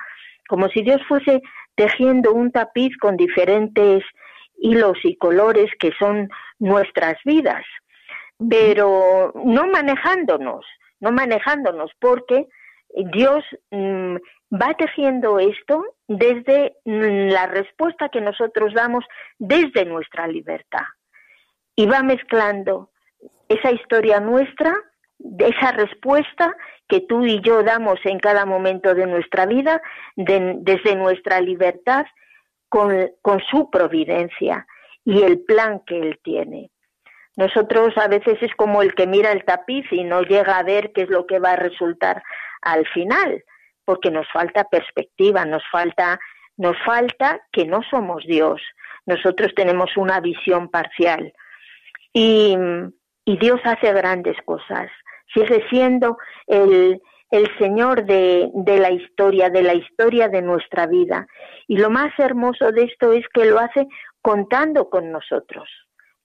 como 0.50 0.68
si 0.68 0.82
Dios 0.82 1.00
fuese 1.08 1.42
tejiendo 1.80 2.34
un 2.34 2.52
tapiz 2.52 2.98
con 2.98 3.16
diferentes 3.16 4.04
hilos 4.58 4.98
y 5.06 5.16
colores 5.16 5.72
que 5.80 5.94
son 5.98 6.28
nuestras 6.60 7.16
vidas, 7.24 7.64
pero 8.50 9.32
no 9.46 9.66
manejándonos, 9.68 10.66
no 11.00 11.14
manejándonos, 11.14 11.90
porque 11.98 12.48
Dios 13.14 13.46
mm, 13.72 14.18
va 14.62 14.74
tejiendo 14.78 15.40
esto 15.40 15.86
desde 16.10 16.76
mm, 16.84 17.30
la 17.30 17.48
respuesta 17.48 18.10
que 18.10 18.20
nosotros 18.20 18.74
damos 18.74 19.06
desde 19.38 19.86
nuestra 19.86 20.28
libertad. 20.28 20.86
Y 21.78 21.86
va 21.86 22.04
mezclando 22.04 22.90
esa 23.48 23.72
historia 23.72 24.20
nuestra, 24.20 24.76
esa 25.40 25.72
respuesta 25.72 26.56
que 26.88 27.02
tú 27.02 27.26
y 27.26 27.42
yo 27.42 27.64
damos 27.64 28.00
en 28.06 28.20
cada 28.20 28.46
momento 28.46 28.96
de 28.96 29.06
nuestra 29.06 29.46
vida, 29.46 29.82
desde 30.16 30.96
nuestra 30.96 31.42
libertad, 31.42 32.06
con, 32.70 33.12
con 33.22 33.42
su 33.50 33.70
providencia 33.70 34.66
y 35.04 35.24
el 35.24 35.42
plan 35.42 35.82
que 35.86 36.00
Él 36.00 36.20
tiene. 36.24 36.72
Nosotros 37.36 37.98
a 37.98 38.08
veces 38.08 38.38
es 38.42 38.54
como 38.56 38.82
el 38.82 38.94
que 38.94 39.08
mira 39.08 39.32
el 39.32 39.44
tapiz 39.44 39.86
y 39.92 40.04
no 40.04 40.22
llega 40.22 40.58
a 40.58 40.64
ver 40.64 40.92
qué 40.94 41.04
es 41.04 41.10
lo 41.10 41.26
que 41.26 41.40
va 41.40 41.54
a 41.54 41.56
resultar 41.56 42.22
al 42.62 42.86
final, 42.88 43.44
porque 43.86 44.12
nos 44.12 44.28
falta 44.32 44.66
perspectiva, 44.66 45.46
nos 45.46 45.64
falta, 45.72 46.20
nos 46.58 46.78
falta 46.84 47.42
que 47.52 47.66
no 47.66 47.82
somos 47.90 48.26
Dios. 48.26 48.62
Nosotros 49.06 49.54
tenemos 49.56 49.96
una 49.96 50.20
visión 50.20 50.70
parcial. 50.70 51.34
Y, 52.14 52.58
y 53.26 53.38
Dios 53.38 53.62
hace 53.64 53.94
grandes 53.94 54.36
cosas 54.44 54.92
sigue 55.34 55.64
siendo 55.70 56.18
el, 56.48 57.02
el 57.32 57.58
Señor 57.58 58.06
de, 58.06 58.50
de, 58.54 58.80
la 58.80 58.92
historia, 58.92 59.50
de 59.50 59.64
la 59.64 59.74
historia 59.74 60.30
de 60.30 60.42
nuestra 60.42 60.88
vida. 60.88 61.28
Y 61.68 61.78
lo 61.78 61.90
más 61.90 62.12
hermoso 62.18 62.72
de 62.72 62.84
esto 62.84 63.14
es 63.14 63.26
que 63.34 63.46
lo 63.46 63.60
hace 63.60 63.88
contando 64.22 64.90
con 64.90 65.12
nosotros, 65.12 65.70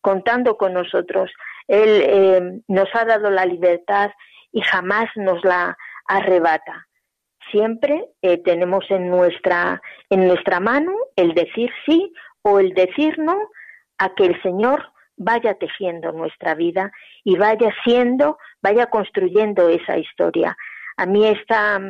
contando 0.01 0.57
con 0.57 0.73
nosotros. 0.73 1.31
Él 1.69 2.03
eh, 2.03 2.61
nos 2.69 2.89
ha 2.95 3.05
dado 3.05 3.31
la 3.31 3.47
libertad 3.47 4.11
y 4.53 4.61
jamás 4.63 5.07
nos 5.17 5.45
la 5.45 5.77
arrebata. 6.07 6.87
Siempre 7.51 8.07
eh, 8.23 8.39
tenemos 8.39 8.85
en 8.91 9.11
nuestra, 9.11 9.81
en 10.11 10.27
nuestra 10.27 10.61
mano 10.61 10.93
el 11.17 11.35
decir 11.35 11.71
sí 11.87 12.13
o 12.43 12.59
el 12.59 12.75
decir 12.75 13.19
no 13.19 13.39
a 13.99 14.15
que 14.15 14.27
el 14.27 14.43
Señor 14.43 14.94
vaya 15.17 15.55
tejiendo 15.55 16.13
nuestra 16.13 16.55
vida 16.55 16.93
y 17.23 17.37
vaya 17.37 17.73
siendo, 17.85 18.39
vaya 18.63 18.87
construyendo 18.87 19.69
esa 19.69 19.99
historia. 19.99 20.57
A 20.97 21.07
mí 21.07 21.27
esta, 21.27 21.81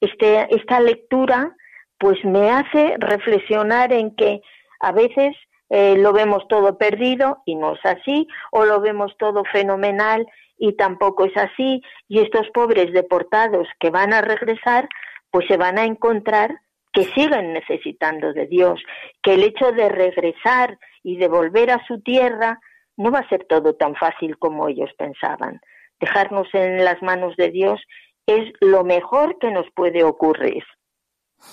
este, 0.00 0.54
esta 0.54 0.80
lectura 0.80 1.54
pues 1.98 2.22
me 2.24 2.50
hace 2.50 2.96
reflexionar 2.98 3.92
en 3.92 4.14
que 4.16 4.40
a 4.80 4.90
veces 4.90 5.36
eh, 5.70 5.96
lo 5.96 6.12
vemos 6.12 6.46
todo 6.48 6.76
perdido 6.76 7.42
y 7.46 7.54
no 7.54 7.74
es 7.74 7.80
así, 7.84 8.26
o 8.50 8.64
lo 8.64 8.80
vemos 8.80 9.16
todo 9.18 9.44
fenomenal 9.44 10.26
y 10.58 10.74
tampoco 10.74 11.24
es 11.24 11.36
así, 11.36 11.80
y 12.08 12.20
estos 12.20 12.48
pobres 12.52 12.92
deportados 12.92 13.68
que 13.80 13.90
van 13.90 14.12
a 14.12 14.20
regresar, 14.20 14.88
pues 15.30 15.46
se 15.46 15.56
van 15.56 15.78
a 15.78 15.84
encontrar 15.84 16.60
que 16.92 17.04
siguen 17.04 17.52
necesitando 17.52 18.32
de 18.32 18.46
Dios, 18.46 18.82
que 19.22 19.34
el 19.34 19.44
hecho 19.44 19.72
de 19.72 19.88
regresar 19.88 20.78
y 21.02 21.16
de 21.16 21.28
volver 21.28 21.70
a 21.70 21.84
su 21.86 22.00
tierra 22.00 22.60
no 22.96 23.10
va 23.10 23.20
a 23.20 23.28
ser 23.28 23.46
todo 23.48 23.74
tan 23.74 23.94
fácil 23.94 24.38
como 24.38 24.68
ellos 24.68 24.90
pensaban. 24.96 25.60
Dejarnos 26.00 26.48
en 26.52 26.84
las 26.84 27.00
manos 27.02 27.36
de 27.36 27.50
Dios 27.50 27.80
es 28.26 28.52
lo 28.60 28.84
mejor 28.84 29.38
que 29.38 29.50
nos 29.50 29.66
puede 29.74 30.04
ocurrir. 30.04 30.62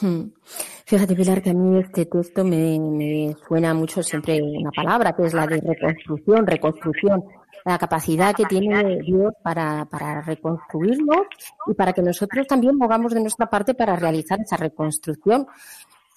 Hmm. 0.01 0.31
Fíjate, 0.85 1.15
Pilar, 1.15 1.41
que 1.41 1.49
a 1.49 1.53
mí 1.53 1.79
este 1.79 2.05
texto 2.05 2.43
me, 2.43 3.35
suena 3.47 3.73
mucho 3.73 4.03
siempre 4.03 4.41
una 4.41 4.71
palabra, 4.71 5.13
que 5.15 5.23
es 5.23 5.33
la 5.33 5.47
de 5.47 5.61
reconstrucción, 5.61 6.45
reconstrucción, 6.45 7.23
la 7.65 7.77
capacidad 7.77 8.35
que 8.35 8.45
tiene 8.45 8.99
Dios 9.01 9.33
para, 9.43 9.85
para 9.85 10.21
reconstruirnos 10.21 11.27
y 11.67 11.73
para 11.73 11.93
que 11.93 12.01
nosotros 12.01 12.47
también 12.47 12.77
movamos 12.77 13.13
de 13.13 13.21
nuestra 13.21 13.47
parte 13.47 13.73
para 13.73 13.95
realizar 13.95 14.39
esa 14.39 14.57
reconstrucción. 14.57 15.47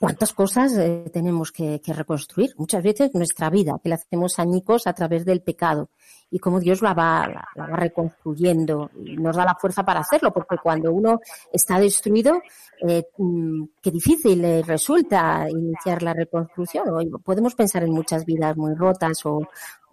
Cuántas 0.02 0.32
cosas 0.32 0.76
eh, 0.78 1.04
tenemos 1.12 1.52
que, 1.52 1.80
reconstruir. 1.86 2.52
Muchas 2.56 2.82
veces 2.82 3.14
nuestra 3.14 3.48
vida, 3.50 3.78
que 3.80 3.88
la 3.88 3.94
hacemos 3.94 4.40
añicos 4.40 4.88
a 4.88 4.92
través 4.94 5.24
del 5.24 5.42
pecado 5.42 5.90
y 6.28 6.40
cómo 6.40 6.58
Dios 6.58 6.82
la 6.82 6.92
va, 6.92 7.28
la, 7.28 7.66
va 7.68 7.76
reconstruyendo 7.76 8.90
y 8.96 9.16
nos 9.16 9.36
da 9.36 9.44
la 9.44 9.54
fuerza 9.54 9.84
para 9.84 10.00
hacerlo, 10.00 10.32
porque 10.32 10.56
cuando 10.60 10.90
uno 10.92 11.20
está 11.52 11.78
destruido, 11.78 12.42
eh, 12.84 13.04
mm, 13.16 13.64
qué 13.80 13.92
difícil 13.92 14.64
resulta 14.64 15.46
iniciar 15.48 16.02
la 16.02 16.14
reconstrucción. 16.14 16.84
podemos 17.24 17.54
pensar 17.54 17.84
en 17.84 17.92
muchas 17.92 18.24
vidas 18.24 18.56
muy 18.56 18.74
rotas 18.74 19.24
o, 19.24 19.38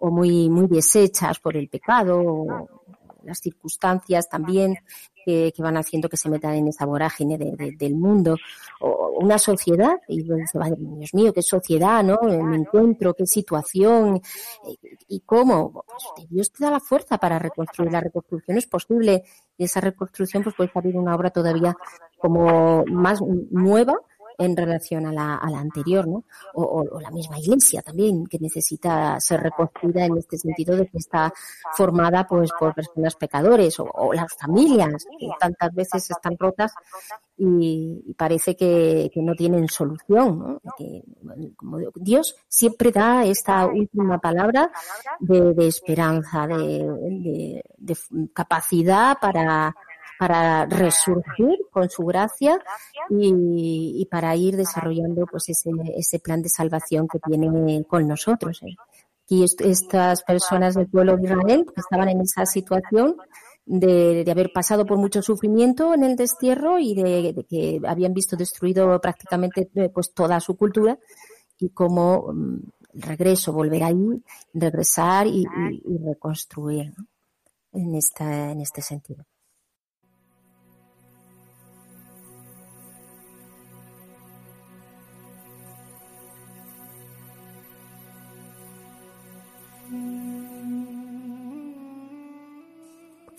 o 0.00 0.10
muy, 0.10 0.50
muy 0.50 0.66
deshechas 0.66 1.38
por 1.38 1.56
el 1.56 1.68
pecado 1.68 2.20
o 2.20 2.79
las 3.24 3.38
circunstancias 3.38 4.28
también 4.28 4.76
que, 5.24 5.52
van 5.58 5.76
haciendo 5.76 6.08
que 6.08 6.16
se 6.16 6.28
metan 6.28 6.54
en 6.54 6.68
esa 6.68 6.86
vorágine 6.86 7.38
del 7.38 7.94
mundo, 7.94 8.36
o 8.80 9.18
una 9.20 9.38
sociedad, 9.38 9.96
y 10.08 10.22
se 10.22 10.58
va, 10.58 10.70
Dios 10.70 11.14
mío, 11.14 11.32
qué 11.32 11.42
sociedad, 11.42 12.02
¿no? 12.02 12.18
Me 12.22 12.56
encuentro, 12.56 13.14
qué 13.14 13.26
situación, 13.26 14.20
y 15.08 15.20
cómo. 15.20 15.84
Pues 16.16 16.28
Dios 16.28 16.52
te 16.52 16.64
da 16.64 16.70
la 16.70 16.80
fuerza 16.80 17.18
para 17.18 17.38
reconstruir. 17.38 17.92
La 17.92 18.00
reconstrucción 18.00 18.58
es 18.58 18.66
posible, 18.66 19.24
y 19.56 19.64
esa 19.64 19.80
reconstrucción 19.80 20.42
pues 20.42 20.54
puede 20.56 20.72
salir 20.72 20.96
una 20.96 21.14
obra 21.14 21.30
todavía 21.30 21.76
como 22.18 22.84
más 22.86 23.20
nueva, 23.50 23.94
en 24.40 24.56
relación 24.56 25.06
a 25.06 25.12
la, 25.12 25.36
a 25.36 25.50
la 25.50 25.60
anterior, 25.60 26.08
¿no? 26.08 26.24
O, 26.54 26.98
la 26.98 27.10
misma 27.10 27.38
iglesia 27.38 27.82
también, 27.82 28.26
que 28.26 28.38
necesita 28.38 29.20
ser 29.20 29.40
reconstruida 29.40 30.06
en 30.06 30.16
este 30.16 30.38
sentido 30.38 30.76
de 30.76 30.86
que 30.86 30.96
está 30.98 31.32
formada 31.76 32.26
pues 32.26 32.50
por 32.58 32.74
personas 32.74 33.14
pecadores 33.16 33.78
o, 33.78 34.12
las 34.14 34.34
familias 34.34 35.04
que 35.18 35.28
tantas 35.38 35.74
veces 35.74 36.10
están 36.10 36.36
rotas 36.38 36.72
y, 37.36 38.14
parece 38.16 38.56
que, 38.56 39.10
no 39.16 39.34
tienen 39.34 39.68
solución, 39.68 40.38
¿no? 40.38 40.60
Que, 40.76 41.02
como 41.56 41.78
Dios 41.96 42.34
siempre 42.48 42.90
da 42.90 43.24
esta 43.24 43.66
última 43.66 44.18
palabra 44.18 44.72
de, 45.18 45.66
esperanza, 45.66 46.46
de 46.46 47.62
capacidad 48.32 49.18
para 49.20 49.74
para 50.20 50.66
resurgir 50.66 51.60
con 51.70 51.88
su 51.88 52.04
gracia 52.04 52.62
y, 53.08 54.06
para 54.10 54.36
ir 54.36 54.54
desarrollando 54.54 55.24
pues 55.24 55.48
ese, 55.48 55.70
ese 55.96 56.18
plan 56.18 56.42
de 56.42 56.50
salvación 56.50 57.08
que 57.08 57.18
tiene 57.20 57.82
con 57.84 58.06
nosotros. 58.06 58.60
¿eh? 58.64 58.76
Y 59.28 59.44
estas 59.44 60.22
personas 60.22 60.74
del 60.74 60.90
pueblo 60.90 61.16
de 61.16 61.24
Israel 61.24 61.64
que 61.64 61.80
estaban 61.80 62.10
en 62.10 62.20
esa 62.20 62.44
situación 62.44 63.16
de, 63.64 64.22
haber 64.30 64.52
pasado 64.52 64.84
por 64.84 64.98
mucho 64.98 65.22
sufrimiento 65.22 65.94
en 65.94 66.02
el 66.02 66.16
destierro 66.16 66.78
y 66.78 66.94
de, 66.94 67.46
que 67.48 67.80
habían 67.86 68.12
visto 68.12 68.36
destruido 68.36 69.00
prácticamente 69.00 69.70
eh, 69.74 69.88
pues 69.88 70.12
toda 70.12 70.38
su 70.40 70.54
cultura 70.54 70.98
y 71.58 71.70
cómo 71.70 72.30
mm, 72.30 72.58
regreso, 72.92 73.54
volver 73.54 73.84
ahí, 73.84 74.22
regresar 74.52 75.26
y, 75.26 75.46
reconstruir 76.04 76.92
en, 77.72 77.94
esta, 77.94 78.50
en 78.50 78.60
este 78.60 78.82
sentido. 78.82 79.24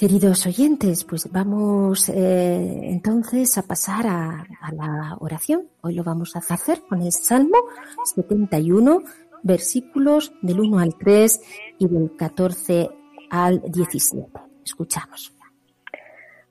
Queridos 0.01 0.47
oyentes, 0.47 1.03
pues 1.03 1.31
vamos 1.31 2.09
eh, 2.09 2.89
entonces 2.89 3.55
a 3.59 3.61
pasar 3.61 4.07
a, 4.07 4.47
la 4.71 5.15
oración. 5.19 5.67
Hoy 5.81 5.93
lo 5.93 6.03
vamos 6.03 6.35
a 6.35 6.39
hacer 6.39 6.81
con 6.89 7.03
el 7.03 7.11
Salmo 7.11 7.57
71, 8.05 9.03
versículos 9.43 10.33
del 10.41 10.59
1 10.59 10.79
al 10.79 10.97
3 10.97 11.75
y 11.77 11.87
del 11.87 12.15
14 12.17 12.89
al 13.29 13.61
17. 13.61 14.27
Escuchamos. 14.65 15.35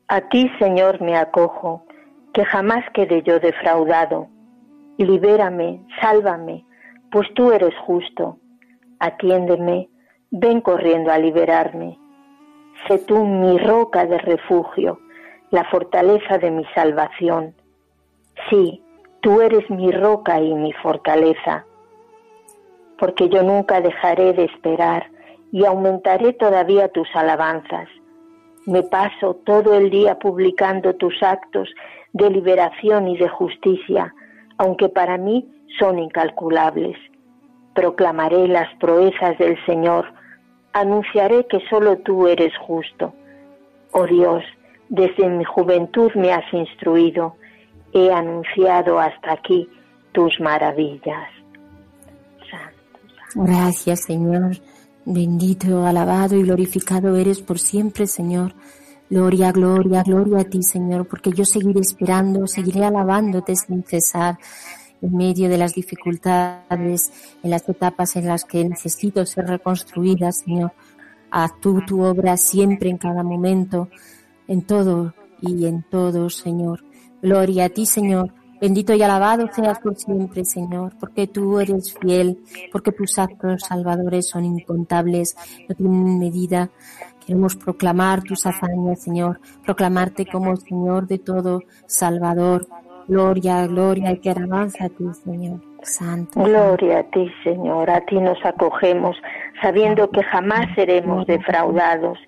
A 0.07 0.29
ti, 0.29 0.49
Señor, 0.61 1.03
me 1.03 1.17
acojo, 1.17 1.85
que 2.33 2.45
jamás 2.45 2.85
quede 2.95 3.25
yo 3.27 3.41
defraudado. 3.41 4.29
Libérame, 4.97 5.85
sálvame, 6.01 6.65
pues 7.11 7.27
tú 7.35 7.51
eres 7.51 7.75
justo. 7.85 8.39
Atiéndeme, 9.01 9.89
ven 10.31 10.61
corriendo 10.61 11.11
a 11.11 11.19
liberarme 11.19 12.00
Sé 12.87 12.99
tú 12.99 13.25
mi 13.25 13.59
roca 13.59 14.07
de 14.07 14.19
refugio, 14.19 14.99
la 15.51 15.65
fortaleza 15.65 16.39
de 16.39 16.51
mi 16.51 16.65
salvación. 16.75 17.55
Sí, 18.49 18.83
tú 19.21 19.41
eres 19.41 19.69
mi 19.71 19.91
roca 19.91 20.41
y 20.41 20.55
mi 20.55 20.73
fortaleza, 20.73 21.67
porque 22.99 23.29
yo 23.29 23.43
nunca 23.43 23.81
dejaré 23.81 24.33
de 24.33 24.45
esperar 24.45 25.07
y 25.53 25.65
aumentaré 25.65 26.33
todavía 26.33 26.89
tus 26.89 27.09
alabanzas. 27.15 27.89
Me 28.67 28.83
paso 28.83 29.35
todo 29.45 29.75
el 29.75 29.91
día 29.91 30.19
publicando 30.19 30.95
tus 30.95 31.23
actos 31.23 31.69
de 32.13 32.31
liberación 32.31 33.09
y 33.09 33.17
de 33.17 33.29
justicia, 33.29 34.15
aunque 34.59 34.89
para 34.89 35.17
mí 35.17 35.49
son 35.79 35.99
incalculables. 35.99 36.97
Proclamaré 37.75 38.49
las 38.49 38.73
proezas 38.77 39.39
del 39.39 39.57
Señor, 39.65 40.07
anunciaré 40.73 41.47
que 41.47 41.61
solo 41.69 41.99
tú 41.99 42.27
eres 42.27 42.53
justo. 42.59 43.13
Oh 43.93 44.07
Dios, 44.07 44.43
desde 44.89 45.29
mi 45.29 45.45
juventud 45.45 46.11
me 46.15 46.33
has 46.33 46.53
instruido, 46.53 47.35
he 47.93 48.13
anunciado 48.13 48.99
hasta 48.99 49.33
aquí 49.33 49.69
tus 50.13 50.39
maravillas. 50.41 51.29
Gracias, 53.35 54.01
Señor. 54.01 54.57
Bendito, 55.05 55.87
alabado 55.87 56.37
y 56.37 56.43
glorificado 56.43 57.17
eres 57.17 57.41
por 57.41 57.59
siempre, 57.59 58.07
Señor. 58.07 58.55
Gloria, 59.09 59.51
gloria, 59.51 60.03
gloria 60.03 60.41
a 60.41 60.45
ti, 60.45 60.63
Señor, 60.63 61.07
porque 61.07 61.33
yo 61.33 61.45
seguiré 61.45 61.81
esperando, 61.81 62.47
seguiré 62.47 62.85
alabándote 62.85 63.57
sin 63.57 63.85
cesar 63.85 64.39
en 65.03 65.17
medio 65.17 65.49
de 65.49 65.59
las 65.59 65.75
dificultades, 65.75 67.13
en 67.43 67.51
las 67.51 67.69
etapas 67.69 68.17
en 68.17 68.27
las 68.27 68.45
que 68.45 68.65
necesito 68.69 69.25
ser 69.27 69.47
reconstruida, 69.47 70.33
Señor. 70.33 70.73
Haz 71.31 71.53
tú 71.61 71.81
tu 71.87 72.03
obra 72.03 72.37
siempre, 72.37 72.91
en 72.91 72.99
cada 72.99 73.23
momento, 73.23 73.89
en 74.49 74.63
todo 74.63 75.15
y 75.41 75.67
en 75.67 75.83
todo, 75.83 76.29
Señor. 76.29 76.85
Gloria 77.23 77.67
a 77.67 77.69
ti, 77.69 77.87
Señor. 77.87 78.33
Bendito 78.61 78.93
y 78.93 79.03
alabado 79.03 79.49
seas 79.55 79.79
por 79.79 79.97
siempre, 79.97 80.45
Señor, 80.45 80.93
porque 81.01 81.27
tú 81.27 81.59
eres 81.61 81.95
fiel, 81.99 82.45
porque 82.71 82.93
tus 82.93 83.19
actos 83.19 83.63
salvadores 83.67 84.29
son 84.29 84.45
incontables, 84.45 85.35
no 85.67 85.75
tienen 85.75 86.19
medida. 86.19 86.71
Queremos 87.25 87.57
proclamar 87.57 88.23
tus 88.23 88.45
hazañas, 88.45 89.01
Señor, 89.01 89.41
proclamarte 89.65 90.27
como 90.27 90.57
Señor 90.57 91.07
de 91.07 91.19
todo, 91.19 91.63
Salvador, 91.87 92.69
Gloria, 93.11 93.67
gloria 93.67 94.13
y 94.13 94.19
que 94.19 94.31
alabanza 94.31 94.85
a 94.85 94.89
ti, 94.89 95.05
Señor. 95.25 95.61
Santo. 95.83 96.45
Gloria 96.45 97.01
a 97.01 97.03
ti, 97.03 97.29
Señor. 97.43 97.91
A 97.91 98.03
ti 98.03 98.21
nos 98.21 98.39
acogemos, 98.45 99.17
sabiendo 99.61 100.09
que 100.11 100.23
jamás 100.23 100.67
seremos 100.77 101.27
defraudados, 101.27 102.19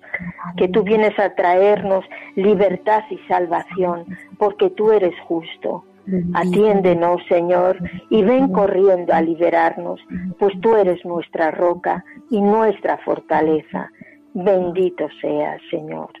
que 0.57 0.67
tú 0.67 0.83
vienes 0.83 1.17
a 1.17 1.33
traernos 1.35 2.03
libertad 2.35 3.03
y 3.09 3.17
salvación, 3.29 4.05
porque 4.37 4.71
tú 4.71 4.91
eres 4.91 5.13
justo. 5.25 5.85
Atiéndenos, 6.33 7.21
Señor, 7.29 7.77
y 8.09 8.21
ven 8.23 8.51
corriendo 8.51 9.13
a 9.13 9.21
liberarnos, 9.21 10.01
pues 10.37 10.53
tú 10.59 10.75
eres 10.75 10.99
nuestra 11.05 11.49
roca 11.51 12.03
y 12.29 12.41
nuestra 12.41 12.97
fortaleza. 13.05 13.89
Bendito 14.33 15.07
seas, 15.21 15.61
Señor. 15.71 16.11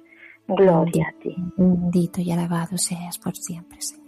Gloria 0.47 1.07
a 1.09 1.19
ti. 1.21 1.35
Bendito 1.57 2.21
y 2.21 2.31
alabado 2.31 2.77
seas 2.77 3.17
por 3.17 3.35
siempre, 3.35 3.81
Señor. 3.81 4.02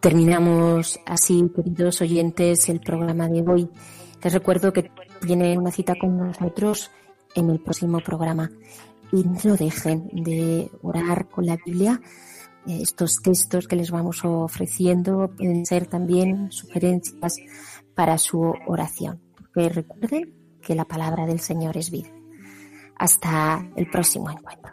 Terminamos 0.00 0.98
así, 1.04 1.44
queridos 1.54 2.00
oyentes, 2.00 2.70
el 2.70 2.80
programa 2.80 3.28
de 3.28 3.42
hoy. 3.42 3.68
Les 4.22 4.32
recuerdo 4.32 4.72
que 4.72 4.90
tienen 5.20 5.58
una 5.58 5.70
cita 5.70 5.94
con 5.94 6.16
nosotros 6.16 6.90
en 7.34 7.50
el 7.50 7.60
próximo 7.60 8.00
programa. 8.00 8.50
Y 9.12 9.24
no 9.24 9.56
dejen 9.56 10.08
de 10.12 10.70
orar 10.82 11.28
con 11.28 11.44
la 11.44 11.58
Biblia. 11.66 12.00
Estos 12.66 13.20
textos 13.20 13.68
que 13.68 13.76
les 13.76 13.90
vamos 13.90 14.24
ofreciendo 14.24 15.30
pueden 15.36 15.66
ser 15.66 15.86
también 15.86 16.50
sugerencias 16.50 17.36
para 17.94 18.16
su 18.16 18.54
oración. 18.66 19.20
Que 19.52 19.68
recuerden 19.68 20.34
que 20.62 20.74
la 20.74 20.86
palabra 20.86 21.26
del 21.26 21.40
Señor 21.40 21.76
es 21.76 21.90
vida. 21.90 22.08
Hasta 22.96 23.68
el 23.76 23.90
próximo 23.90 24.30
encuentro. 24.30 24.72